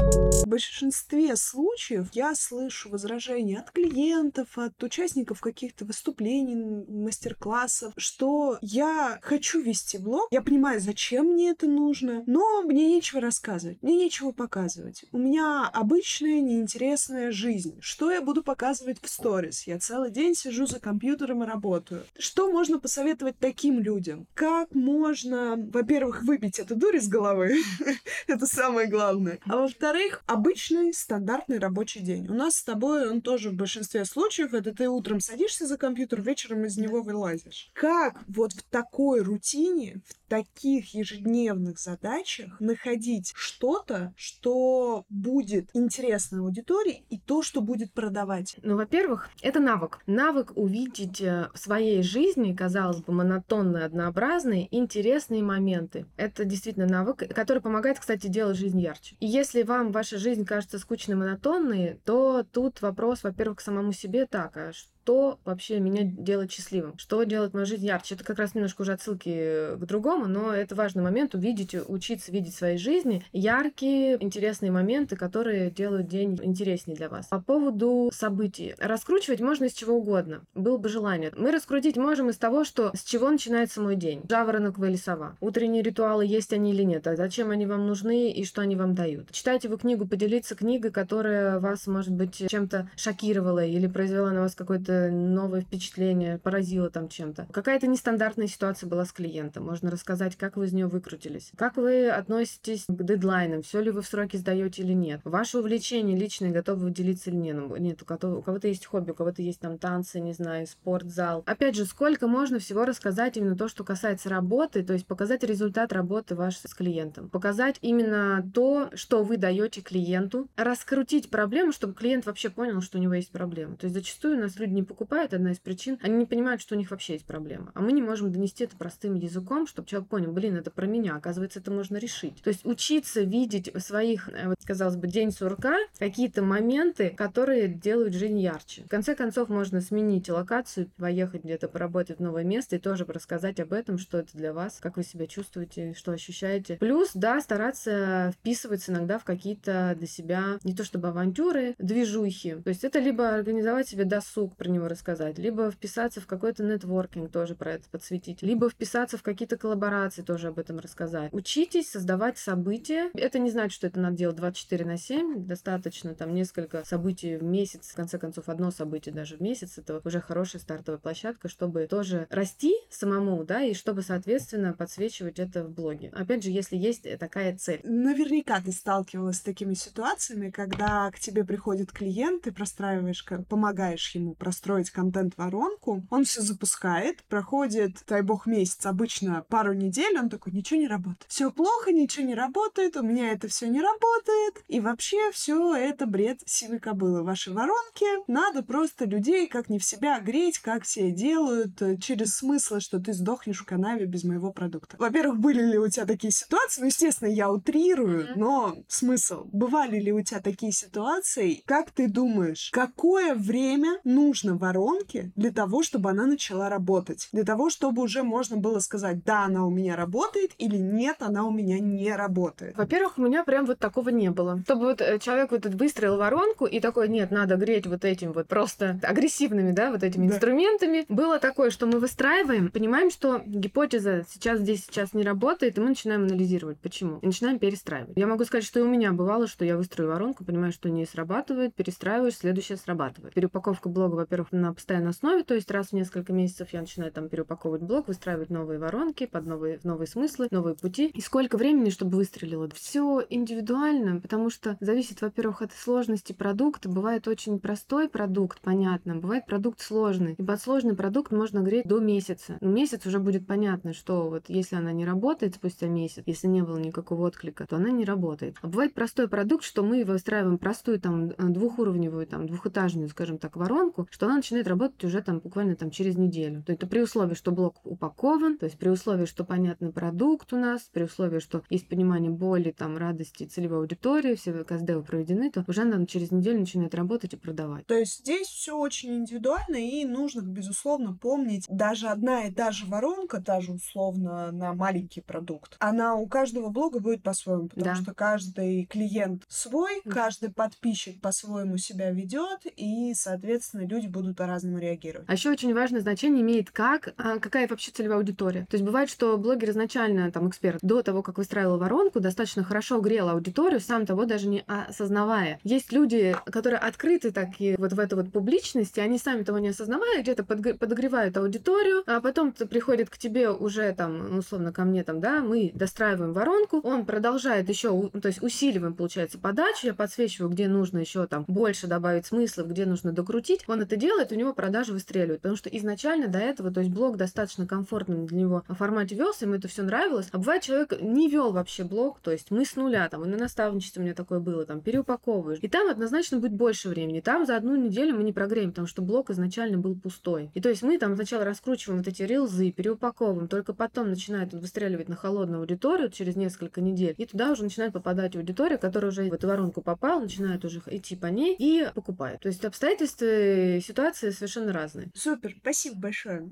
В 0.08 0.46
большинстве 0.48 1.36
случаев 1.36 2.08
я 2.14 2.34
слышу 2.34 2.90
возражения 2.90 3.60
от 3.60 3.72
клиентов, 3.72 4.58
от 4.58 4.82
участников 4.82 5.42
каких-то 5.42 5.84
выступлений, 5.84 6.56
мастер-классов, 6.88 7.92
что 7.98 8.58
я 8.62 9.20
хочу 9.22 9.60
вести 9.60 9.98
блог, 9.98 10.30
я 10.32 10.42
понимаю, 10.42 10.80
зачем 10.80 11.34
мне 11.34 11.50
это 11.50 11.68
нужно, 11.68 12.24
но 12.28 12.62
мне 12.62 12.88
нечего 12.88 13.20
рассказывать, 13.20 13.84
мне 13.84 13.98
нечего 13.98 14.32
показывать. 14.32 15.04
У 15.12 15.18
меня 15.18 15.70
обычная 15.74 16.40
неинтересная 16.40 17.32
жизнь. 17.32 17.78
Что 17.82 18.10
я 18.10 18.22
буду 18.22 18.42
показывать 18.42 19.00
в 19.02 19.10
сторис? 19.10 19.68
Я 19.68 19.80
целый 19.80 20.12
день 20.12 20.34
сижу 20.34 20.66
за 20.66 20.80
компьютером 20.80 21.44
и 21.44 21.48
работаю. 21.48 22.06
Что 22.18 22.50
можно 22.50 22.80
посоветовать 22.80 23.38
таким 23.38 23.82
людям? 23.82 24.28
Как 24.34 24.74
можно, 24.74 25.56
во-первых, 25.58 26.24
выбить 26.24 26.60
эту 26.60 26.76
дурь 26.76 26.96
из 26.96 27.10
головы? 27.10 27.58
Это 28.28 28.46
самое 28.46 28.88
главное. 28.88 29.40
А 29.46 29.58
во-вторых, 29.58 29.97
обычный 30.26 30.94
стандартный 30.94 31.60
рабочий 31.60 32.02
день. 32.02 32.28
У 32.28 32.34
нас 32.34 32.56
с 32.56 32.64
тобой 32.64 33.10
он 33.10 33.22
тоже 33.22 33.50
в 33.50 33.56
большинстве 33.56 34.06
случаев, 34.06 34.54
это 34.54 34.74
ты 34.74 34.88
утром 34.90 35.20
садишься 35.20 35.66
за 35.66 35.78
компьютер, 35.78 36.22
вечером 36.22 36.66
из 36.66 36.78
него 36.78 37.02
вылазишь. 37.02 37.70
Как 37.74 38.20
вот 38.28 38.54
в 38.54 38.64
такой 38.64 39.22
рутине, 39.22 40.02
в 40.06 40.30
таких 40.30 40.94
ежедневных 40.94 41.80
задачах 41.80 42.60
находить 42.60 43.34
что-то, 43.36 44.14
что 44.16 45.06
будет 45.10 45.70
интересно 45.74 46.40
аудитории 46.40 47.06
и 47.10 47.18
то, 47.18 47.42
что 47.42 47.62
будет 47.62 47.94
продавать? 47.94 48.58
Ну, 48.64 48.76
во-первых, 48.76 49.30
это 49.42 49.60
навык. 49.60 50.00
Навык 50.08 50.52
увидеть 50.56 51.22
э, 51.22 51.50
в 51.54 51.58
своей 51.58 52.04
жизни, 52.04 52.54
казалось 52.54 53.02
бы, 53.02 53.14
монотонные, 53.14 53.86
однообразные, 53.86 54.68
интересные 54.76 55.44
моменты. 55.44 56.06
Это 56.18 56.46
действительно 56.46 56.88
навык, 56.88 57.24
который 57.34 57.62
помогает, 57.62 58.00
кстати, 58.00 58.28
делать 58.28 58.58
жизнь 58.58 58.80
ярче. 58.80 59.16
И 59.20 59.28
если 59.28 59.64
вам 59.64 59.87
ваша 59.92 60.18
жизнь 60.18 60.46
кажется 60.46 60.80
скучной, 60.80 61.16
монотонной, 61.16 62.00
то 62.06 62.44
тут 62.44 62.82
вопрос, 62.82 63.24
во-первых, 63.24 63.60
к 63.60 63.62
самому 63.62 63.94
себе. 63.94 64.26
Так, 64.26 64.58
а 64.58 64.72
что 65.08 65.40
вообще 65.46 65.80
меня 65.80 66.02
делает 66.04 66.52
счастливым, 66.52 66.98
что 66.98 67.24
делает 67.24 67.54
мою 67.54 67.66
жизнь 67.66 67.86
ярче. 67.86 68.16
Это 68.16 68.26
как 68.26 68.40
раз 68.40 68.56
немножко 68.56 68.82
уже 68.82 68.92
отсылки 68.92 69.78
к 69.78 69.86
другому, 69.86 70.28
но 70.28 70.52
это 70.52 70.76
важный 70.76 71.02
момент 71.02 71.34
увидеть, 71.34 71.74
учиться 71.88 72.30
видеть 72.30 72.54
в 72.54 72.58
своей 72.58 72.78
жизни 72.78 73.24
яркие, 73.32 74.22
интересные 74.22 74.70
моменты, 74.70 75.16
которые 75.16 75.72
делают 75.72 76.10
день 76.10 76.38
интереснее 76.44 76.98
для 76.98 77.08
вас. 77.08 77.28
По 77.28 77.40
поводу 77.40 78.12
событий. 78.14 78.76
Раскручивать 78.80 79.40
можно 79.40 79.64
из 79.64 79.74
чего 79.76 79.96
угодно. 79.96 80.42
Было 80.56 80.78
бы 80.78 80.90
желание. 80.90 81.32
Мы 81.38 81.52
раскрутить 81.52 81.96
можем 81.96 82.30
из 82.30 82.38
того, 82.38 82.66
что 82.66 82.92
с 82.94 83.06
чего 83.06 83.30
начинается 83.30 83.80
мой 83.80 83.96
день. 83.96 84.24
Жаворонок 84.30 84.78
или 84.80 84.98
сова. 84.98 85.38
Утренние 85.40 85.84
ритуалы, 85.84 86.26
есть 86.26 86.52
они 86.52 86.74
или 86.74 86.84
нет. 86.84 87.08
А 87.08 87.16
зачем 87.16 87.52
они 87.52 87.66
вам 87.66 87.88
нужны 87.88 88.30
и 88.30 88.44
что 88.44 88.62
они 88.62 88.76
вам 88.76 88.94
дают. 88.94 89.32
Читайте 89.32 89.70
вы 89.70 89.78
книгу, 89.78 90.06
поделиться 90.06 90.54
книгой, 90.54 90.92
которая 90.92 91.62
вас, 91.62 91.88
может 91.88 92.12
быть, 92.12 92.44
чем-то 92.50 92.90
шокировала 92.98 93.64
или 93.64 93.88
произвела 93.88 94.32
на 94.32 94.42
вас 94.42 94.54
какой-то 94.54 94.97
новое 95.12 95.62
впечатление, 95.62 96.38
поразило 96.38 96.90
там 96.90 97.10
чем-то. 97.10 97.48
Какая-то 97.52 97.88
нестандартная 97.88 98.48
ситуация 98.48 98.88
была 98.88 99.06
с 99.06 99.12
клиентом. 99.12 99.66
Можно 99.66 99.92
рассказать, 99.92 100.36
как 100.36 100.58
вы 100.58 100.66
из 100.66 100.74
нее 100.74 100.88
выкрутились. 100.88 101.52
Как 101.58 101.78
вы 101.78 102.10
относитесь 102.10 102.86
к 102.88 103.04
дедлайнам, 103.04 103.62
все 103.62 103.82
ли 103.82 103.92
вы 103.92 104.02
в 104.02 104.08
сроки 104.08 104.38
сдаете 104.38 104.84
или 104.84 104.94
нет. 104.94 105.22
Ваше 105.24 105.60
увлечение 105.60 106.18
личное, 106.18 106.52
готовы 106.52 106.86
вы 106.86 106.92
делиться 106.92 107.30
или 107.30 107.38
нет. 107.38 107.58
Нет, 107.80 108.02
у 108.02 108.06
кого-то 108.06 108.68
есть 108.68 108.86
хобби, 108.86 109.12
у 109.12 109.14
кого-то 109.14 109.42
есть 109.42 109.60
там 109.60 109.78
танцы, 109.78 110.20
не 110.20 110.34
знаю, 110.34 110.68
спортзал. 110.68 111.44
Опять 111.46 111.76
же, 111.76 111.86
сколько 111.86 112.28
можно 112.28 112.60
всего 112.60 112.86
рассказать 112.86 113.38
именно 113.38 113.56
то, 113.56 113.68
что 113.68 113.84
касается 113.84 114.30
работы, 114.30 114.84
то 114.84 114.94
есть 114.94 115.06
показать 115.06 115.44
результат 115.44 115.94
работы 115.94 116.36
вашей 116.36 116.68
с 116.68 116.74
клиентом. 116.74 117.30
Показать 117.30 117.78
именно 117.82 118.48
то, 118.54 118.90
что 118.94 119.24
вы 119.24 119.38
даете 119.38 119.82
клиенту. 119.82 120.50
Раскрутить 120.56 121.30
проблему, 121.30 121.72
чтобы 121.72 121.94
клиент 121.94 122.26
вообще 122.26 122.50
понял, 122.50 122.82
что 122.82 122.98
у 122.98 123.02
него 123.02 123.14
есть 123.14 123.32
проблема. 123.32 123.76
То 123.78 123.86
есть 123.86 123.96
зачастую 123.96 124.38
у 124.38 124.42
нас 124.42 124.58
люди 124.58 124.74
не 124.74 124.84
покупают, 124.88 125.34
одна 125.34 125.52
из 125.52 125.60
причин, 125.60 126.00
они 126.02 126.16
не 126.18 126.26
понимают, 126.26 126.62
что 126.62 126.76
у 126.76 126.78
них 126.78 126.92
вообще 126.92 127.14
есть 127.14 127.26
проблема. 127.26 127.72
А 127.76 127.82
мы 127.82 127.92
не 127.92 128.02
можем 128.02 128.32
донести 128.32 128.64
это 128.64 128.76
простым 128.76 129.16
языком, 129.16 129.68
чтобы 129.68 129.88
человек 129.88 130.10
понял, 130.10 130.32
блин, 130.32 130.56
это 130.56 130.72
про 130.72 130.88
меня, 130.88 131.16
оказывается, 131.16 131.60
это 131.60 131.72
можно 131.72 131.98
решить. 131.98 132.42
То 132.42 132.50
есть 132.50 132.66
учиться 132.66 133.22
видеть 133.22 133.72
своих, 133.78 134.30
э, 134.30 134.48
вот 134.48 134.58
казалось 134.66 134.96
бы, 134.96 135.08
день 135.08 135.32
сурка 135.32 135.76
какие-то 136.00 136.42
моменты, 136.42 137.10
которые 137.10 137.68
делают 137.68 138.14
жизнь 138.14 138.40
ярче. 138.40 138.84
В 138.84 138.90
конце 138.90 139.16
концов, 139.16 139.50
можно 139.50 139.82
сменить 139.82 140.30
локацию, 140.30 140.90
поехать 140.98 141.44
где-то 141.44 141.68
поработать 141.68 142.20
в 142.20 142.22
новое 142.22 142.44
место 142.44 142.76
и 142.76 142.80
тоже 142.80 143.06
рассказать 143.06 143.60
об 143.60 143.74
этом, 143.74 143.98
что 143.98 144.18
это 144.18 144.36
для 144.38 144.54
вас, 144.54 144.80
как 144.82 144.98
вы 144.98 145.04
себя 145.04 145.28
чувствуете, 145.28 145.94
что 145.94 146.12
ощущаете. 146.12 146.78
Плюс, 146.78 147.12
да, 147.14 147.42
стараться 147.42 148.34
вписываться 148.34 148.92
иногда 148.92 149.20
в 149.20 149.24
какие-то 149.24 149.96
для 149.98 150.08
себя 150.08 150.60
не 150.64 150.74
то 150.74 150.84
чтобы 150.84 151.10
авантюры, 151.10 151.76
движухи. 151.78 152.56
То 152.56 152.70
есть 152.70 152.84
это 152.84 153.00
либо 153.00 153.30
организовать 153.30 153.88
себе 153.88 154.06
досуг, 154.06 154.56
про 154.56 154.70
него 154.78 154.88
рассказать, 154.88 155.38
либо 155.38 155.70
вписаться 155.70 156.22
в 156.22 156.28
какой-то 156.28 156.64
нетворкинг, 156.64 157.32
тоже 157.32 157.56
про 157.56 157.74
это 157.74 157.90
подсветить, 157.90 158.42
либо 158.42 158.70
вписаться 158.70 159.18
в 159.18 159.24
какие-то 159.24 159.58
коллаборации, 159.58 160.22
тоже 160.22 160.48
об 160.48 160.60
этом 160.60 160.80
рассказать. 160.80 161.34
Учитесь 161.34 161.92
создавать 161.92 162.38
события. 162.38 163.10
Это 163.14 163.40
не 163.40 163.50
значит, 163.50 163.74
что 163.74 163.88
это 163.88 164.00
надо 164.00 164.18
делать 164.18 164.36
24 164.36 164.86
на 164.86 164.98
7. 164.98 165.46
Достаточно 165.46 166.16
там 166.16 166.34
несколько 166.34 166.84
событий 166.86 167.38
в 167.38 167.44
месяц. 167.44 167.90
В 167.90 167.96
конце 167.96 168.18
концов, 168.18 168.50
одно 168.50 168.72
событие 168.72 169.14
даже 169.14 169.38
в 169.38 169.42
месяц. 169.42 169.78
Это 169.78 170.02
уже 170.04 170.22
хорошая 170.22 170.62
стартовая 170.62 171.00
площадка, 171.00 171.50
чтобы 171.50 171.88
тоже 171.88 172.28
расти 172.30 172.76
самому, 172.90 173.44
да, 173.44 173.64
и 173.64 173.74
чтобы, 173.74 174.02
соответственно, 174.02 174.74
подсвечивать 174.74 175.40
это 175.40 175.64
в 175.64 175.72
блоге. 175.72 176.12
Опять 176.14 176.44
же, 176.44 176.52
если 176.52 176.76
есть 176.78 177.08
такая 177.20 177.58
цель. 177.58 177.82
Наверняка 177.84 178.62
ты 178.62 178.72
сталкивалась 178.72 179.38
с 179.38 179.42
такими 179.42 179.74
ситуациями, 179.74 180.50
когда 180.50 181.10
к 181.12 181.20
тебе 181.20 181.44
приходит 181.44 181.92
клиент, 181.92 182.44
ты 182.44 182.52
простраиваешь, 182.52 183.26
помогаешь 183.50 184.14
ему 184.16 184.34
простроить 184.36 184.67
контент-воронку, 184.92 186.04
он 186.10 186.24
все 186.24 186.42
запускает, 186.42 187.24
проходит, 187.24 188.04
дай 188.08 188.22
бог, 188.22 188.46
месяц, 188.46 188.86
обычно 188.86 189.46
пару 189.50 189.74
недель, 189.74 190.18
он 190.18 190.30
такой, 190.30 190.54
ничего 190.54 190.80
не 190.80 190.88
работает. 190.88 191.26
Все 191.28 191.52
плохо, 191.52 191.92
ничего 191.92 192.26
не 192.26 192.36
работает, 192.36 192.98
у 192.98 193.04
меня 193.04 193.32
это 193.32 193.48
все 193.48 193.68
не 193.68 193.82
работает. 193.82 194.64
И 194.68 194.80
вообще 194.80 195.32
все 195.32 195.76
это 195.76 196.06
бред 196.06 196.42
сивой 196.46 196.80
кобылы. 196.80 197.24
Ваши 197.24 197.52
воронки 197.52 198.06
надо 198.28 198.64
просто 198.64 199.06
людей 199.06 199.48
как 199.48 199.70
не 199.70 199.80
в 199.80 199.84
себя 199.84 200.20
греть, 200.20 200.60
как 200.60 200.84
все 200.84 201.12
делают, 201.12 201.82
э, 201.82 201.98
через 201.98 202.36
смысл, 202.36 202.80
что 202.80 203.00
ты 203.00 203.14
сдохнешь 203.14 203.60
в 203.60 203.66
канаве 203.66 204.06
без 204.06 204.24
моего 204.24 204.52
продукта. 204.52 204.96
Во-первых, 205.00 205.40
были 205.40 205.64
ли 205.64 205.78
у 205.78 205.88
тебя 205.88 206.06
такие 206.06 206.32
ситуации? 206.32 206.82
Ну, 206.82 206.88
естественно, 206.88 207.30
я 207.30 207.52
утрирую, 207.52 208.30
но 208.36 208.78
смысл. 208.88 209.46
Бывали 209.52 210.00
ли 210.00 210.12
у 210.12 210.22
тебя 210.22 210.40
такие 210.40 210.72
ситуации? 210.72 211.64
Как 211.66 211.92
ты 211.92 212.08
думаешь, 212.08 212.70
какое 212.72 213.36
время 213.36 214.00
нужно 214.04 214.47
воронке 214.56 215.32
для 215.36 215.52
того, 215.52 215.84
чтобы 215.84 216.10
она 216.10 216.26
начала 216.26 216.70
работать? 216.70 217.28
Для 217.34 217.44
того, 217.44 217.70
чтобы 217.70 218.02
уже 218.02 218.24
можно 218.24 218.58
было 218.58 218.80
сказать, 218.80 219.24
да, 219.24 219.46
она 219.46 219.66
у 219.66 219.70
меня 219.70 219.96
работает, 219.96 220.52
или 220.58 220.78
нет, 220.78 221.18
она 221.20 221.46
у 221.46 221.52
меня 221.52 221.80
не 221.80 222.14
работает? 222.16 222.78
Во-первых, 222.78 223.18
у 223.18 223.22
меня 223.22 223.44
прям 223.44 223.66
вот 223.66 223.80
такого 223.80 224.10
не 224.10 224.30
было. 224.30 224.62
Чтобы 224.64 224.86
вот 224.86 225.02
э, 225.02 225.20
человек 225.20 225.52
вот 225.52 225.66
выстроил 225.66 226.18
воронку 226.18 226.66
и 226.66 226.80
такой, 226.80 227.10
нет, 227.10 227.32
надо 227.32 227.56
греть 227.56 227.88
вот 227.88 228.06
этим 228.06 228.32
вот 228.32 228.48
просто 228.48 229.00
агрессивными, 229.04 229.72
да, 229.72 229.92
вот 229.92 230.04
этими 230.04 230.28
да. 230.28 230.36
инструментами. 230.36 231.06
Было 231.10 231.40
такое, 231.40 231.72
что 231.72 231.88
мы 231.88 232.00
выстраиваем, 232.00 232.70
понимаем, 232.70 233.10
что 233.10 233.42
гипотеза 233.46 234.26
сейчас 234.30 234.60
здесь 234.60 234.86
сейчас 234.86 235.14
не 235.14 235.24
работает, 235.24 235.78
и 235.78 235.82
мы 235.82 235.90
начинаем 235.90 236.24
анализировать, 236.24 236.78
почему. 236.80 237.20
И 237.20 237.26
начинаем 237.26 237.60
перестраивать. 237.60 238.16
Я 238.16 238.28
могу 238.28 238.46
сказать, 238.46 238.64
что 238.64 238.80
и 238.80 238.84
у 238.84 238.88
меня 238.88 239.12
бывало, 239.12 239.48
что 239.48 239.66
я 239.66 239.76
выстрою 239.76 240.10
воронку, 240.10 240.46
понимаю, 240.46 240.72
что 240.72 240.90
не 240.90 241.06
срабатывает, 241.06 241.74
перестраиваешь, 241.74 242.36
следующее 242.36 242.78
срабатывает. 242.78 243.34
Переупаковка 243.34 243.90
блога, 243.90 244.16
во-первых, 244.16 244.37
на 244.52 244.74
постоянной 244.74 245.12
основе, 245.12 245.44
то 245.44 245.54
есть 245.54 245.72
раз 245.72 245.88
в 245.88 245.94
несколько 245.94 246.34
месяцев 246.34 246.70
я 246.74 246.82
начинаю 246.82 247.12
там 247.12 247.30
переупаковывать 247.30 247.82
блог, 247.82 248.08
выстраивать 248.08 248.50
новые 248.50 248.80
воронки 248.80 249.26
под 249.26 249.46
новые, 249.46 249.80
новые 249.84 250.08
смыслы, 250.08 250.48
новые 250.52 250.76
пути. 250.76 251.08
И 251.08 251.22
сколько 251.22 251.58
времени, 251.58 251.90
чтобы 251.90 252.18
выстрелило? 252.18 252.70
Все 252.74 253.24
индивидуально, 253.30 254.20
потому 254.20 254.50
что 254.50 254.78
зависит, 254.80 255.22
во-первых, 255.22 255.62
от 255.62 255.74
сложности 255.74 256.34
продукта. 256.34 256.90
Бывает 256.90 257.28
очень 257.28 257.60
простой 257.60 258.10
продукт, 258.10 258.60
понятно, 258.62 259.16
бывает 259.16 259.46
продукт 259.46 259.82
сложный. 259.82 260.34
И 260.38 260.44
под 260.44 260.62
сложный 260.62 260.96
продукт 260.96 261.32
можно 261.32 261.60
греть 261.60 261.88
до 261.88 262.00
месяца. 262.00 262.58
Ну, 262.62 262.72
месяц 262.72 263.06
уже 263.06 263.20
будет 263.20 263.48
понятно, 263.48 263.94
что 263.94 264.30
вот 264.30 264.46
если 264.48 264.76
она 264.76 264.92
не 264.92 265.06
работает 265.06 265.56
спустя 265.56 265.88
месяц, 265.88 266.24
если 266.26 266.48
не 266.48 266.62
было 266.62 266.78
никакого 266.78 267.28
отклика, 267.28 267.66
то 267.68 267.78
она 267.78 267.92
не 267.92 268.06
работает. 268.06 268.56
А 268.62 268.68
бывает 268.68 268.94
простой 268.94 269.28
продукт, 269.28 269.64
что 269.64 269.84
мы 269.84 270.04
выстраиваем 270.04 270.58
простую 270.58 271.00
там 271.00 271.30
двухуровневую, 271.30 272.28
там 272.28 272.48
двухэтажную, 272.48 273.10
скажем 273.10 273.38
так, 273.38 273.56
воронку, 273.56 274.08
что 274.12 274.27
она 274.28 274.38
начинает 274.38 274.68
работать 274.68 275.04
уже 275.04 275.22
там 275.22 275.40
буквально 275.40 275.76
там 275.76 275.92
через 275.92 276.18
неделю. 276.18 276.64
То 276.64 276.74
это 276.74 276.88
при 276.88 277.02
условии, 277.02 277.36
что 277.36 277.52
блок 277.52 277.80
упакован, 277.84 278.58
то 278.58 278.66
есть 278.66 278.78
при 278.78 278.90
условии, 278.90 279.26
что 279.26 279.44
понятный 279.44 279.92
продукт 279.92 280.54
у 280.54 280.58
нас, 280.58 280.90
при 280.92 281.04
условии, 281.04 281.40
что 281.40 281.64
есть 281.70 281.88
понимание 281.88 282.32
боли, 282.32 282.72
там, 282.72 282.98
радости 282.98 283.46
целевой 283.46 283.80
аудитории, 283.80 284.36
все 284.36 284.64
КСД 284.64 285.06
проведены, 285.06 285.52
то 285.52 285.64
уже 285.68 285.82
она 285.82 286.06
через 286.06 286.32
неделю 286.32 286.60
начинает 286.60 286.96
работать 286.96 287.34
и 287.34 287.38
продавать. 287.38 287.86
То 287.86 287.96
есть 287.96 288.20
здесь 288.20 288.48
все 288.48 288.78
очень 288.78 289.16
индивидуально 289.16 289.78
и 289.78 290.06
нужно, 290.06 290.42
безусловно, 290.42 291.14
помнить, 291.14 291.66
даже 291.70 292.08
одна 292.08 292.46
и 292.46 292.52
та 292.52 292.72
же 292.72 292.86
воронка, 292.86 293.42
та 293.42 293.62
же 293.62 293.74
условно 293.74 294.52
на 294.52 294.74
маленький 294.74 295.22
продукт, 295.22 295.76
она 295.80 296.16
у 296.16 296.28
каждого 296.28 296.70
блога 296.70 297.00
будет 297.00 297.24
по-своему, 297.24 297.70
потому 297.70 297.86
да. 297.86 297.96
что 297.96 298.14
каждый 298.14 298.86
клиент 298.86 299.44
свой, 299.48 300.02
каждый 300.04 300.52
подписчик 300.52 301.22
по-своему 301.22 301.78
себя 301.78 302.12
ведет, 302.12 302.66
и, 302.76 303.14
соответственно, 303.14 303.86
люди 303.88 304.08
будут 304.18 304.36
по-разному 304.36 304.80
реагировать. 304.80 305.28
А 305.30 305.34
еще 305.34 305.52
очень 305.52 305.74
важное 305.74 306.02
значение 306.02 306.42
имеет 306.42 306.72
как, 306.72 307.14
а, 307.18 307.40
какая 307.40 307.68
вообще 307.68 307.92
целевая 307.92 308.18
аудитория. 308.18 308.66
То 308.70 308.76
есть 308.76 308.86
бывает, 308.86 309.10
что 309.10 309.38
блогер 309.38 309.70
изначально, 309.70 310.32
там, 310.32 310.50
эксперт, 310.50 310.80
до 310.82 311.02
того, 311.04 311.22
как 311.22 311.38
выстраивал 311.38 311.78
воронку, 311.78 312.20
достаточно 312.20 312.64
хорошо 312.64 313.00
грел 313.00 313.30
аудиторию, 313.30 313.80
сам 313.80 314.06
того 314.06 314.26
даже 314.26 314.48
не 314.48 314.64
осознавая. 314.68 315.60
Есть 315.64 315.92
люди, 315.92 316.36
которые 316.46 316.80
открыты 316.80 317.32
так 317.32 317.50
и 317.60 317.76
вот 317.78 317.94
в 317.94 318.00
эту 318.00 318.16
вот 318.16 318.32
публичность, 318.32 318.98
и 318.98 319.02
они 319.02 319.18
сами 319.18 319.44
того 319.44 319.60
не 319.60 319.70
осознавая, 319.70 320.22
где-то 320.22 320.44
подогревают 320.44 321.38
аудиторию, 321.38 322.04
а 322.08 322.20
потом 322.22 322.52
приходит 322.52 323.10
к 323.10 323.18
тебе 323.18 323.50
уже 323.50 323.94
там, 323.94 324.32
ну, 324.32 324.38
условно, 324.40 324.72
ко 324.72 324.84
мне 324.84 325.04
там, 325.04 325.20
да, 325.20 325.42
мы 325.42 325.72
достраиваем 325.74 326.34
воронку, 326.34 326.80
он 326.80 327.06
продолжает 327.06 327.70
еще, 327.70 328.10
то 328.10 328.28
есть 328.28 328.42
усиливаем, 328.42 328.94
получается, 328.94 329.38
подачу, 329.38 329.88
я 329.88 329.94
подсвечиваю, 329.94 330.50
где 330.50 330.68
нужно 330.68 331.00
еще 331.00 331.28
там 331.28 331.46
больше 331.48 331.88
добавить 331.88 332.26
смыслов, 332.26 332.70
где 332.70 332.86
нужно 332.86 333.12
докрутить, 333.12 333.64
он 333.68 333.82
это 333.82 333.96
делает, 333.96 334.07
у 334.12 334.36
него 334.36 334.54
продажи 334.54 334.94
выстреливают, 334.94 335.42
потому 335.42 335.58
что 335.58 335.70
изначально 335.70 336.28
до 336.28 336.40
этого, 336.40 336.72
то 336.72 336.82
есть 336.82 336.92
блог 336.92 337.18
достаточно 337.18 337.68
комфортным 337.68 338.26
для 338.26 338.38
него 338.38 338.64
в 338.68 338.76
формате 338.76 339.16
велся, 339.16 339.46
ему 339.46 339.56
это 339.56 339.68
все 339.68 339.84
нравилось, 339.84 340.30
а 340.32 340.38
бывает 340.38 340.64
человек 340.64 341.02
не 341.02 341.30
вел 341.30 341.52
вообще 341.52 341.84
блог, 341.84 342.20
то 342.20 342.32
есть 342.32 342.52
мы 342.52 342.66
с 342.66 342.76
нуля, 342.76 343.08
там, 343.10 343.24
и 343.26 343.28
на 343.28 343.38
наставничестве 343.38 344.02
у 344.02 344.04
меня 344.04 344.14
такое 344.14 344.40
было, 344.40 344.66
там, 344.66 344.82
переупаковываешь, 344.82 345.60
и 345.62 345.68
там 345.68 345.90
однозначно 345.90 346.40
будет 346.40 346.54
больше 346.54 346.90
времени, 346.90 347.20
там 347.20 347.46
за 347.46 347.56
одну 347.56 347.76
неделю 347.76 348.16
мы 348.16 348.24
не 348.24 348.34
прогреем, 348.34 348.70
потому 348.72 348.88
что 348.88 349.02
блог 349.02 349.30
изначально 349.30 349.78
был 349.78 349.96
пустой. 349.96 350.52
И 350.54 350.62
то 350.62 350.70
есть 350.70 350.84
мы 350.84 350.98
там 350.98 351.16
сначала 351.16 351.44
раскручиваем 351.44 352.00
вот 352.00 352.08
эти 352.08 352.24
рилзы, 352.24 352.72
переупаковываем, 352.72 353.48
только 353.48 353.74
потом 353.74 354.10
начинает 354.10 354.54
выстреливать 354.54 355.10
на 355.10 355.16
холодную 355.16 355.62
аудиторию 355.62 356.10
через 356.10 356.36
несколько 356.36 356.82
недель, 356.82 357.16
и 357.18 357.26
туда 357.26 357.52
уже 357.52 357.64
начинает 357.64 357.94
попадать 357.94 358.36
аудитория, 358.36 358.78
которая 358.78 359.12
уже 359.12 359.30
в 359.30 359.34
эту 359.34 359.48
воронку 359.48 359.82
попала, 359.82 360.22
начинает 360.22 360.64
уже 360.66 360.82
идти 360.88 361.16
по 361.16 361.28
ней 361.28 361.56
и 361.58 361.90
покупает. 361.94 362.40
То 362.42 362.48
есть 362.48 362.64
обстоятельства 362.66 363.26
и 363.26 363.80
ситуации 363.98 364.30
совершенно 364.30 364.74
разные. 364.74 365.10
Супер, 365.16 365.56
спасибо 365.60 365.98
большое. 365.98 366.52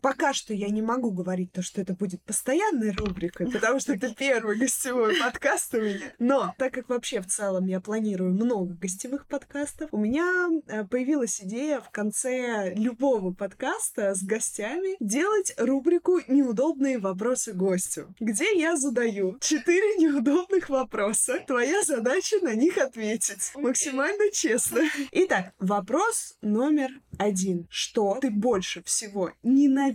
Пока 0.00 0.32
что 0.32 0.54
я 0.54 0.68
не 0.68 0.82
могу 0.82 1.10
говорить 1.10 1.52
то, 1.52 1.62
что 1.62 1.80
это 1.80 1.94
будет 1.94 2.22
постоянной 2.22 2.92
рубрикой, 2.92 3.50
потому 3.50 3.80
что 3.80 3.94
это 3.94 4.14
первый 4.14 4.56
гостевой 4.56 5.16
подкаст 5.16 5.74
у 5.74 5.80
меня. 5.80 6.12
Но 6.18 6.54
так 6.58 6.72
как 6.72 6.88
вообще 6.88 7.20
в 7.20 7.26
целом 7.26 7.66
я 7.66 7.80
планирую 7.80 8.32
много 8.32 8.74
гостевых 8.74 9.26
подкастов, 9.26 9.88
у 9.92 9.98
меня 9.98 10.48
э, 10.66 10.84
появилась 10.84 11.40
идея 11.40 11.80
в 11.80 11.90
конце 11.90 12.74
любого 12.74 13.32
подкаста 13.32 14.14
с 14.14 14.22
гостями 14.22 14.96
делать 15.00 15.54
рубрику 15.58 16.20
«Неудобные 16.28 16.98
вопросы 16.98 17.52
гостю», 17.52 18.14
где 18.20 18.58
я 18.58 18.76
задаю 18.76 19.38
четыре 19.40 19.96
неудобных 19.96 20.68
вопроса. 20.68 21.40
Твоя 21.46 21.82
задача 21.82 22.36
на 22.42 22.54
них 22.54 22.78
ответить. 22.78 23.52
Максимально 23.54 24.30
честно. 24.32 24.82
Итак, 25.12 25.52
вопрос 25.58 26.36
номер 26.40 26.90
один. 27.18 27.66
Что 27.70 28.18
ты 28.20 28.30
больше 28.30 28.82
всего 28.84 29.32
ненавидишь 29.42 29.87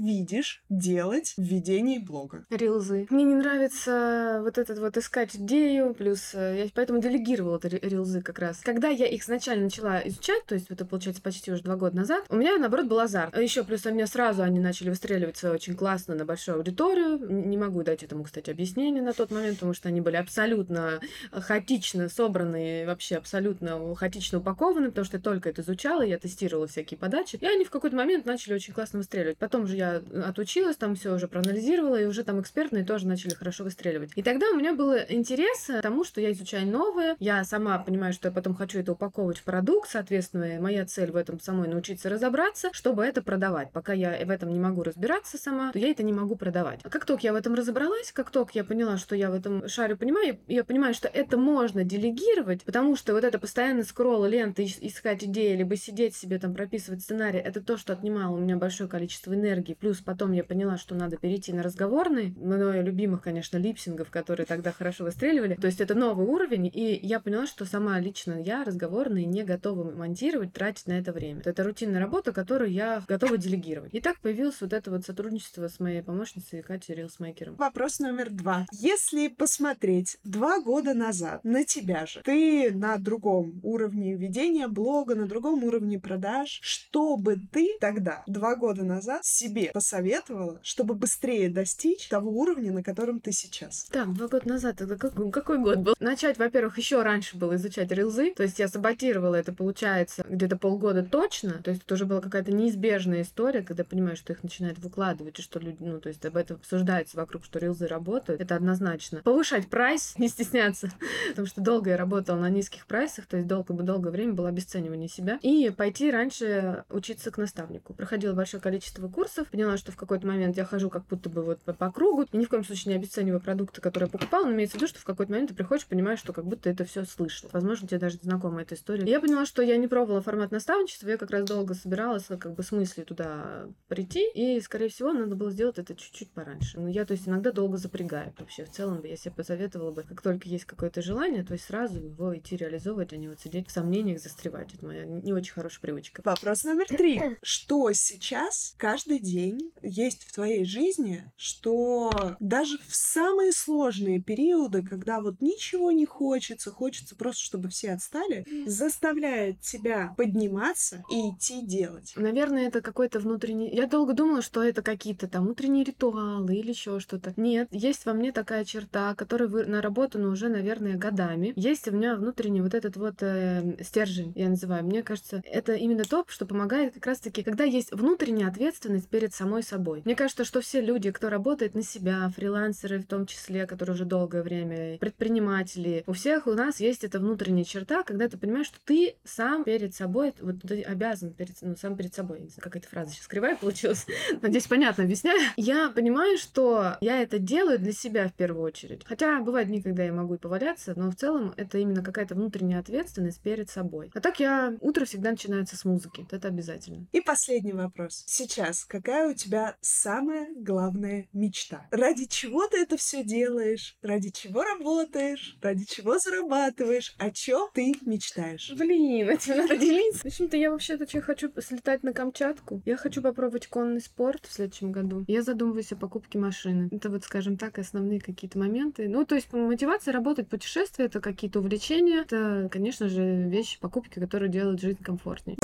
делать 0.69 1.33
в 1.37 1.41
ведении 1.41 1.99
блога? 1.99 2.45
Рилзы. 2.49 3.07
Мне 3.09 3.23
не 3.23 3.35
нравится 3.35 4.41
вот 4.43 4.57
этот 4.57 4.79
вот 4.79 4.97
искать 4.97 5.35
идею, 5.35 5.93
плюс 5.93 6.31
э, 6.33 6.63
я 6.65 6.69
поэтому 6.73 6.99
делегировала 6.99 7.57
это 7.57 7.67
рилзы 7.67 8.21
как 8.21 8.39
раз. 8.39 8.61
Когда 8.63 8.89
я 8.89 9.07
их 9.07 9.23
изначально 9.23 9.65
начала 9.65 9.99
изучать, 10.05 10.45
то 10.45 10.55
есть 10.55 10.69
это 10.69 10.85
получается 10.85 11.21
почти 11.21 11.51
уже 11.51 11.63
два 11.63 11.75
года 11.75 11.95
назад, 11.95 12.25
у 12.29 12.35
меня 12.35 12.57
наоборот 12.57 12.87
был 12.87 12.99
азарт. 12.99 13.35
А 13.35 13.41
еще 13.41 13.63
плюс 13.63 13.85
у 13.85 13.91
меня 13.91 14.07
сразу 14.07 14.43
они 14.43 14.59
начали 14.59 14.89
выстреливать 14.89 15.43
очень 15.43 15.75
классно 15.75 16.15
на 16.15 16.25
большую 16.25 16.57
аудиторию. 16.57 17.19
Не 17.29 17.57
могу 17.57 17.83
дать 17.83 18.03
этому, 18.03 18.23
кстати, 18.23 18.49
объяснение 18.49 19.01
на 19.01 19.13
тот 19.13 19.31
момент, 19.31 19.55
потому 19.55 19.73
что 19.73 19.89
они 19.89 20.01
были 20.01 20.15
абсолютно 20.15 20.99
хаотично 21.31 22.09
собраны, 22.09 22.85
вообще 22.85 23.15
абсолютно 23.15 23.95
хаотично 23.95 24.39
упакованы, 24.39 24.89
потому 24.89 25.05
что 25.05 25.17
я 25.17 25.23
только 25.23 25.49
это 25.49 25.61
изучала, 25.61 26.01
я 26.01 26.17
тестировала 26.17 26.67
всякие 26.67 26.97
подачи, 26.97 27.37
и 27.39 27.45
они 27.45 27.65
в 27.65 27.69
какой-то 27.69 27.95
момент 27.95 28.25
начали 28.25 28.53
очень 28.53 28.73
классно 28.73 28.99
выстреливать. 28.99 29.37
Потом 29.37 29.67
же 29.67 29.75
я 29.75 29.82
отучилась, 29.83 30.75
там 30.75 30.95
все 30.95 31.13
уже 31.13 31.27
проанализировала, 31.27 31.99
и 32.01 32.05
уже 32.05 32.23
там 32.23 32.41
экспертные 32.41 32.83
тоже 32.83 33.07
начали 33.07 33.33
хорошо 33.33 33.63
выстреливать. 33.63 34.11
И 34.15 34.23
тогда 34.23 34.49
у 34.51 34.55
меня 34.55 34.73
был 34.73 34.93
интерес 35.09 35.67
к 35.67 35.81
тому, 35.81 36.03
что 36.03 36.21
я 36.21 36.31
изучаю 36.31 36.67
новое, 36.67 37.15
я 37.19 37.43
сама 37.43 37.77
понимаю, 37.79 38.13
что 38.13 38.27
я 38.27 38.33
потом 38.33 38.55
хочу 38.55 38.79
это 38.79 38.93
упаковывать 38.93 39.37
в 39.37 39.43
продукт, 39.43 39.89
соответственно, 39.89 40.59
моя 40.59 40.85
цель 40.85 41.11
в 41.11 41.15
этом 41.15 41.39
самой 41.39 41.67
научиться 41.67 42.09
разобраться, 42.09 42.69
чтобы 42.73 43.05
это 43.05 43.21
продавать. 43.21 43.71
Пока 43.71 43.93
я 43.93 44.25
в 44.25 44.29
этом 44.29 44.51
не 44.51 44.59
могу 44.59 44.83
разбираться 44.83 45.37
сама, 45.37 45.71
то 45.71 45.79
я 45.79 45.89
это 45.89 46.03
не 46.03 46.13
могу 46.13 46.35
продавать. 46.35 46.79
А 46.83 46.89
как 46.89 47.05
только 47.05 47.23
я 47.23 47.33
в 47.33 47.35
этом 47.35 47.53
разобралась, 47.53 48.11
как 48.11 48.29
только 48.29 48.51
я 48.55 48.63
поняла, 48.63 48.97
что 48.97 49.15
я 49.15 49.29
в 49.29 49.33
этом 49.33 49.67
шарю 49.67 49.97
понимаю, 49.97 50.39
я 50.47 50.63
понимаю, 50.63 50.93
что 50.93 51.07
это 51.07 51.37
можно 51.37 51.83
делегировать, 51.83 52.63
потому 52.63 52.95
что 52.95 53.13
вот 53.13 53.23
это 53.23 53.39
постоянно 53.39 53.83
скролл 53.83 54.25
ленты, 54.25 54.65
искать 54.81 55.23
идеи, 55.23 55.55
либо 55.55 55.75
сидеть 55.75 56.15
себе 56.15 56.39
там 56.39 56.53
прописывать 56.53 57.01
сценарий, 57.01 57.39
это 57.39 57.61
то, 57.61 57.77
что 57.77 57.93
отнимало 57.93 58.35
у 58.35 58.39
меня 58.39 58.57
большое 58.57 58.89
количество 58.89 59.33
энергии. 59.33 59.72
Плюс 59.79 60.01
потом 60.01 60.31
я 60.31 60.43
поняла, 60.43 60.77
что 60.77 60.95
надо 60.95 61.17
перейти 61.17 61.53
на 61.53 61.63
разговорный, 61.63 62.33
мною 62.37 62.83
любимых, 62.83 63.21
конечно, 63.21 63.57
липсингов, 63.57 64.09
которые 64.09 64.45
тогда 64.45 64.71
хорошо 64.71 65.03
выстреливали. 65.05 65.55
То 65.55 65.67
есть 65.67 65.81
это 65.81 65.95
новый 65.95 66.25
уровень, 66.25 66.69
и 66.73 66.99
я 67.01 67.19
поняла, 67.19 67.47
что 67.47 67.65
сама 67.65 67.99
лично 67.99 68.41
я 68.41 68.63
разговорные 68.63 69.25
не 69.25 69.43
готова 69.43 69.91
монтировать, 69.91 70.53
тратить 70.53 70.87
на 70.87 70.93
это 70.93 71.11
время. 71.11 71.41
Это 71.45 71.63
рутинная 71.63 71.99
работа, 71.99 72.31
которую 72.31 72.71
я 72.71 73.03
готова 73.07 73.37
делегировать. 73.37 73.93
И 73.93 74.01
так 74.01 74.19
появилось 74.19 74.59
вот 74.61 74.73
это 74.73 74.91
вот 74.91 75.05
сотрудничество 75.05 75.67
с 75.67 75.79
моей 75.79 76.01
помощницей 76.01 76.61
Катей 76.61 76.95
Рилсмейкером. 76.95 77.55
Вопрос 77.55 77.99
номер 77.99 78.29
два. 78.29 78.65
Если 78.71 79.27
посмотреть 79.27 80.17
два 80.23 80.59
года 80.61 80.93
назад 80.93 81.43
на 81.43 81.63
тебя 81.65 82.05
же, 82.05 82.21
ты 82.23 82.71
на 82.71 82.97
другом 82.97 83.59
уровне 83.63 84.15
ведения 84.15 84.67
блога, 84.67 85.15
на 85.15 85.27
другом 85.27 85.63
уровне 85.63 85.99
продаж, 85.99 86.59
что 86.61 87.17
бы 87.17 87.37
ты 87.51 87.77
тогда, 87.79 88.23
два 88.27 88.55
года 88.55 88.83
назад, 88.83 89.25
себе 89.25 89.62
посоветовала, 89.71 90.59
чтобы 90.63 90.95
быстрее 90.95 91.49
достичь 91.49 92.07
того 92.07 92.31
уровня, 92.31 92.71
на 92.71 92.83
котором 92.83 93.19
ты 93.19 93.31
сейчас? 93.31 93.85
Так, 93.91 94.13
два 94.13 94.27
года 94.27 94.47
назад, 94.47 94.81
это 94.81 94.97
какой, 94.97 95.31
какой 95.31 95.59
год 95.59 95.77
был? 95.79 95.95
Начать, 95.99 96.37
во-первых, 96.37 96.77
еще 96.77 97.01
раньше 97.01 97.37
было 97.37 97.55
изучать 97.55 97.91
рилзы, 97.91 98.33
то 98.33 98.43
есть 98.43 98.59
я 98.59 98.67
саботировала 98.67 99.35
это, 99.35 99.53
получается, 99.53 100.25
где-то 100.27 100.57
полгода 100.57 101.03
точно, 101.03 101.53
то 101.63 101.71
есть 101.71 101.83
это 101.83 101.93
уже 101.95 102.05
была 102.05 102.21
какая-то 102.21 102.51
неизбежная 102.51 103.21
история, 103.21 103.61
когда 103.61 103.83
понимаешь, 103.83 104.17
что 104.17 104.33
их 104.33 104.43
начинают 104.43 104.79
выкладывать, 104.79 105.39
и 105.39 105.41
что 105.41 105.59
люди, 105.59 105.77
ну, 105.79 105.99
то 105.99 106.09
есть 106.09 106.25
об 106.25 106.37
этом 106.37 106.57
обсуждается 106.57 107.17
вокруг, 107.17 107.45
что 107.45 107.59
рилзы 107.59 107.87
работают, 107.87 108.41
это 108.41 108.55
однозначно. 108.55 109.21
Повышать 109.23 109.67
прайс, 109.67 110.13
не 110.17 110.27
стесняться, 110.27 110.91
потому 111.29 111.47
что 111.47 111.61
долго 111.61 111.91
я 111.91 111.97
работала 111.97 112.37
на 112.37 112.49
низких 112.49 112.85
прайсах, 112.87 113.25
то 113.25 113.37
есть 113.37 113.47
долго-долгое 113.47 114.11
время 114.11 114.33
было 114.33 114.49
обесценивание 114.49 115.09
себя, 115.09 115.39
и 115.41 115.69
пойти 115.69 116.11
раньше 116.11 116.83
учиться 116.89 117.31
к 117.31 117.37
наставнику. 117.37 117.93
Проходила 117.93 118.33
большое 118.33 118.61
количество 118.61 119.07
курсов, 119.07 119.47
поняла, 119.53 119.77
что 119.77 119.91
в 119.91 119.95
какой-то 119.95 120.25
момент 120.25 120.57
я 120.57 120.65
хожу 120.65 120.89
как 120.89 121.05
будто 121.05 121.29
бы 121.29 121.43
вот 121.43 121.61
по, 121.61 121.73
по 121.73 121.91
кругу, 121.91 122.23
и 122.23 122.37
ни 122.37 122.45
в 122.45 122.49
коем 122.49 122.63
случае 122.63 122.93
не 122.93 122.99
обесцениваю 122.99 123.39
продукты, 123.39 123.81
которые 123.81 124.07
я 124.07 124.11
покупала, 124.11 124.47
но 124.47 124.53
имеется 124.53 124.77
в 124.77 124.81
виду, 124.81 124.87
что 124.87 124.99
в 124.99 125.03
какой-то 125.03 125.31
момент 125.31 125.51
ты 125.51 125.55
приходишь, 125.55 125.85
понимаешь, 125.85 126.17
что 126.17 126.33
как 126.33 126.45
будто 126.45 126.71
это 126.71 126.85
все 126.85 127.05
слышал. 127.05 127.51
Возможно, 127.53 127.87
тебе 127.87 127.99
даже 127.99 128.17
знакома 128.17 128.63
эта 128.63 128.73
история. 128.73 129.05
И 129.05 129.09
я 129.11 129.19
поняла, 129.19 129.45
что 129.45 129.61
я 129.61 129.77
не 129.77 129.87
пробовала 129.87 130.23
формат 130.23 130.49
наставничества, 130.49 131.07
я 131.07 131.17
как 131.17 131.29
раз 131.29 131.45
долго 131.45 131.75
собиралась 131.75 132.25
как 132.25 132.55
бы 132.55 132.63
с 132.63 132.71
мыслью 132.71 133.05
туда 133.05 133.67
прийти, 133.87 134.27
и, 134.33 134.59
скорее 134.59 134.89
всего, 134.89 135.13
надо 135.13 135.35
было 135.35 135.51
сделать 135.51 135.77
это 135.77 135.93
чуть-чуть 135.93 136.31
пораньше. 136.31 136.79
Но 136.79 136.89
я, 136.89 137.05
то 137.05 137.11
есть, 137.11 137.27
иногда 137.27 137.51
долго 137.51 137.77
запрягаю 137.77 138.33
вообще. 138.39 138.65
В 138.65 138.71
целом, 138.71 139.03
я 139.03 139.15
себе 139.15 139.35
посоветовала 139.35 139.91
бы, 139.91 140.01
как 140.01 140.21
только 140.21 140.49
есть 140.49 140.65
какое-то 140.65 141.03
желание, 141.03 141.43
то 141.43 141.53
есть 141.53 141.65
сразу 141.65 141.99
его 141.99 142.35
идти 142.35 142.57
реализовывать, 142.57 143.13
а 143.13 143.17
не 143.17 143.27
вот 143.27 143.39
сидеть 143.39 143.67
в 143.67 143.71
сомнениях, 143.71 144.19
застревать. 144.19 144.73
Это 144.73 144.83
моя 144.83 145.05
не 145.05 145.31
очень 145.31 145.53
хорошая 145.53 145.81
привычка. 145.81 146.23
Вопрос 146.25 146.63
номер 146.63 146.87
три. 146.87 147.21
Что 147.43 147.91
сейчас 147.91 148.73
каждый 148.79 149.19
день 149.19 149.42
есть 149.81 150.23
в 150.23 150.33
твоей 150.33 150.65
жизни, 150.65 151.23
что 151.35 152.11
даже 152.39 152.77
в 152.87 152.95
самые 152.95 153.51
сложные 153.51 154.21
периоды, 154.21 154.83
когда 154.83 155.21
вот 155.21 155.41
ничего 155.41 155.91
не 155.91 156.05
хочется, 156.05 156.71
хочется 156.71 157.15
просто, 157.15 157.43
чтобы 157.43 157.69
все 157.69 157.91
отстали, 157.91 158.45
заставляет 158.65 159.59
тебя 159.61 160.13
подниматься 160.17 161.03
и 161.11 161.31
идти 161.31 161.61
делать? 161.65 162.13
Наверное, 162.15 162.67
это 162.67 162.81
какой-то 162.81 163.19
внутренний... 163.19 163.73
Я 163.73 163.87
долго 163.87 164.13
думала, 164.13 164.41
что 164.41 164.63
это 164.63 164.81
какие-то 164.81 165.27
там 165.27 165.45
внутренние 165.45 165.83
ритуалы 165.83 166.55
или 166.55 166.69
еще 166.69 166.99
что-то. 166.99 167.33
Нет, 167.37 167.67
есть 167.71 168.05
во 168.05 168.13
мне 168.13 168.31
такая 168.31 168.65
черта, 168.65 169.15
которая 169.15 169.49
вы... 169.49 169.65
наработана 169.65 170.29
уже, 170.29 170.49
наверное, 170.49 170.97
годами. 170.97 171.53
Есть 171.55 171.87
у 171.87 171.91
меня 171.91 172.15
внутренний 172.15 172.61
вот 172.61 172.73
этот 172.73 172.97
вот 172.97 173.21
э, 173.21 173.77
стержень, 173.83 174.33
я 174.35 174.49
называю. 174.49 174.83
Мне 174.85 175.03
кажется, 175.03 175.41
это 175.45 175.73
именно 175.73 176.03
то, 176.03 176.25
что 176.27 176.45
помогает 176.45 176.93
как 176.93 177.07
раз-таки, 177.07 177.43
когда 177.43 177.63
есть 177.63 177.91
внутренняя 177.91 178.47
ответственность 178.47 179.09
перед 179.09 179.32
самой 179.33 179.63
собой. 179.63 180.01
Мне 180.05 180.15
кажется, 180.15 180.45
что 180.45 180.61
все 180.61 180.81
люди, 180.81 181.11
кто 181.11 181.29
работает 181.29 181.75
на 181.75 181.83
себя, 181.83 182.31
фрилансеры 182.35 182.99
в 182.99 183.05
том 183.05 183.25
числе, 183.25 183.65
которые 183.65 183.95
уже 183.95 184.05
долгое 184.05 184.43
время, 184.43 184.97
предприниматели, 184.97 186.03
у 186.07 186.13
всех 186.13 186.47
у 186.47 186.53
нас 186.53 186.79
есть 186.79 187.03
эта 187.03 187.19
внутренняя 187.19 187.65
черта, 187.65 188.03
когда 188.03 188.27
ты 188.27 188.37
понимаешь, 188.37 188.67
что 188.67 188.77
ты 188.83 189.15
сам 189.23 189.63
перед 189.63 189.95
собой, 189.95 190.33
вот 190.39 190.61
ты 190.61 190.81
обязан 190.81 191.33
перед, 191.33 191.55
ну, 191.61 191.75
сам 191.75 191.95
перед 191.95 192.13
собой. 192.13 192.41
Не 192.41 192.49
знаю, 192.49 192.61
как 192.61 192.75
эта 192.75 192.87
фраза 192.87 193.11
сейчас 193.11 193.27
кривая 193.27 193.55
получилась. 193.55 194.05
Надеюсь, 194.41 194.67
понятно 194.67 195.03
объясняю. 195.03 195.39
Я 195.57 195.89
понимаю, 195.89 196.37
что 196.37 196.97
я 197.01 197.21
это 197.21 197.39
делаю 197.39 197.79
для 197.79 197.91
себя 197.91 198.27
в 198.27 198.33
первую 198.33 198.63
очередь. 198.63 199.01
Хотя 199.05 199.39
бывают 199.41 199.69
дни, 199.69 199.81
когда 199.81 200.03
я 200.03 200.13
могу 200.13 200.35
и 200.35 200.37
поваляться, 200.37 200.93
но 200.95 201.11
в 201.11 201.15
целом 201.15 201.53
это 201.57 201.77
именно 201.77 202.03
какая-то 202.03 202.35
внутренняя 202.35 202.79
ответственность 202.79 203.41
перед 203.41 203.69
собой. 203.69 204.11
А 204.13 204.19
так 204.19 204.39
я... 204.39 204.75
Утро 204.81 205.05
всегда 205.05 205.31
начинается 205.31 205.75
с 205.77 205.85
музыки. 205.85 206.27
Это 206.31 206.47
обязательно. 206.47 207.07
И 207.11 207.21
последний 207.21 207.73
вопрос. 207.73 208.23
Сейчас 208.27 208.85
какая 208.85 209.22
у 209.27 209.33
тебя 209.33 209.75
самая 209.81 210.49
главная 210.55 211.27
мечта? 211.33 211.87
Ради 211.91 212.25
чего 212.25 212.67
ты 212.67 212.77
это 212.77 212.97
все 212.97 213.23
делаешь? 213.23 213.97
Ради 214.01 214.29
чего 214.29 214.63
работаешь? 214.63 215.57
Ради 215.61 215.85
чего 215.85 216.17
зарабатываешь? 216.19 217.15
О 217.17 217.31
чем 217.31 217.69
ты 217.73 217.93
мечтаешь? 218.01 218.71
Блин, 218.77 219.29
этим 219.29 219.57
надо 219.57 219.77
делиться. 219.77 220.21
В 220.21 220.25
общем-то, 220.25 220.57
я 220.57 220.71
вообще-то 220.71 221.05
хочу 221.21 221.51
слетать 221.59 222.03
на 222.03 222.13
Камчатку. 222.13 222.81
Я 222.85 222.97
хочу 222.97 223.21
попробовать 223.21 223.67
конный 223.67 224.01
спорт 224.01 224.45
в 224.45 224.53
следующем 224.53 224.91
году. 224.91 225.23
Я 225.27 225.41
задумываюсь 225.41 225.91
о 225.91 225.95
покупке 225.95 226.37
машины. 226.37 226.89
Это 226.91 227.09
вот, 227.09 227.23
скажем 227.23 227.57
так, 227.57 227.79
основные 227.79 228.19
какие-то 228.19 228.57
моменты. 228.57 229.07
Ну, 229.07 229.25
то 229.25 229.35
есть 229.35 229.51
мотивация 229.51 230.13
работать, 230.13 230.49
путешествия, 230.49 231.05
это 231.05 231.19
какие-то 231.19 231.59
увлечения. 231.59 232.21
Это, 232.21 232.69
конечно 232.71 233.09
же, 233.09 233.47
вещи, 233.49 233.79
покупки, 233.79 234.19
которые 234.19 234.51
делают 234.51 234.81
жизнь 234.81 235.01
комфортнее. 235.03 235.57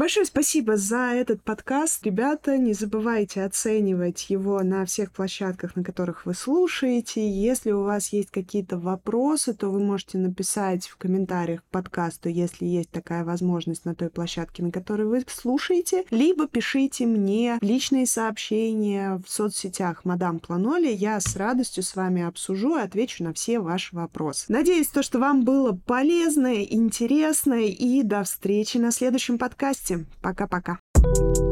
Большое 0.00 0.24
спасибо 0.24 0.78
за 0.78 1.12
этот 1.12 1.42
подкаст. 1.42 2.06
Ребята, 2.06 2.56
не 2.56 2.72
забывайте 2.72 3.44
оценивать 3.44 4.30
его 4.30 4.62
на 4.62 4.86
всех 4.86 5.12
площадках, 5.12 5.76
на 5.76 5.84
которых 5.84 6.24
вы 6.24 6.32
слушаете. 6.32 7.28
Если 7.30 7.70
у 7.70 7.82
вас 7.82 8.10
есть 8.10 8.30
какие-то 8.30 8.78
вопросы, 8.78 9.52
то 9.52 9.68
вы 9.68 9.78
можете 9.80 10.16
написать 10.16 10.88
в 10.88 10.96
комментариях 10.96 11.60
к 11.60 11.70
подкасту, 11.70 12.30
если 12.30 12.64
есть 12.64 12.88
такая 12.88 13.26
возможность 13.26 13.84
на 13.84 13.94
той 13.94 14.08
площадке, 14.08 14.62
на 14.62 14.72
которой 14.72 15.06
вы 15.06 15.22
слушаете. 15.28 16.04
Либо 16.10 16.48
пишите 16.48 17.04
мне 17.04 17.58
личные 17.60 18.06
сообщения 18.06 19.20
в 19.22 19.30
соцсетях 19.30 20.06
Мадам 20.06 20.38
Планоли. 20.38 20.88
Я 20.90 21.20
с 21.20 21.36
радостью 21.36 21.82
с 21.82 21.94
вами 21.94 22.22
обсужу 22.22 22.78
и 22.78 22.80
отвечу 22.80 23.22
на 23.22 23.34
все 23.34 23.60
ваши 23.60 23.94
вопросы. 23.94 24.46
Надеюсь, 24.48 24.86
то, 24.86 25.02
что 25.02 25.18
вам 25.18 25.44
было 25.44 25.72
полезно, 25.72 26.64
интересно, 26.64 27.66
и 27.66 28.02
до 28.02 28.24
встречи 28.24 28.78
на 28.78 28.92
следующем 28.92 29.36
подкасте. 29.36 29.89
Всем 29.90 30.06
пока-пока. 30.22 30.78
thank 31.02 31.38
you 31.38 31.49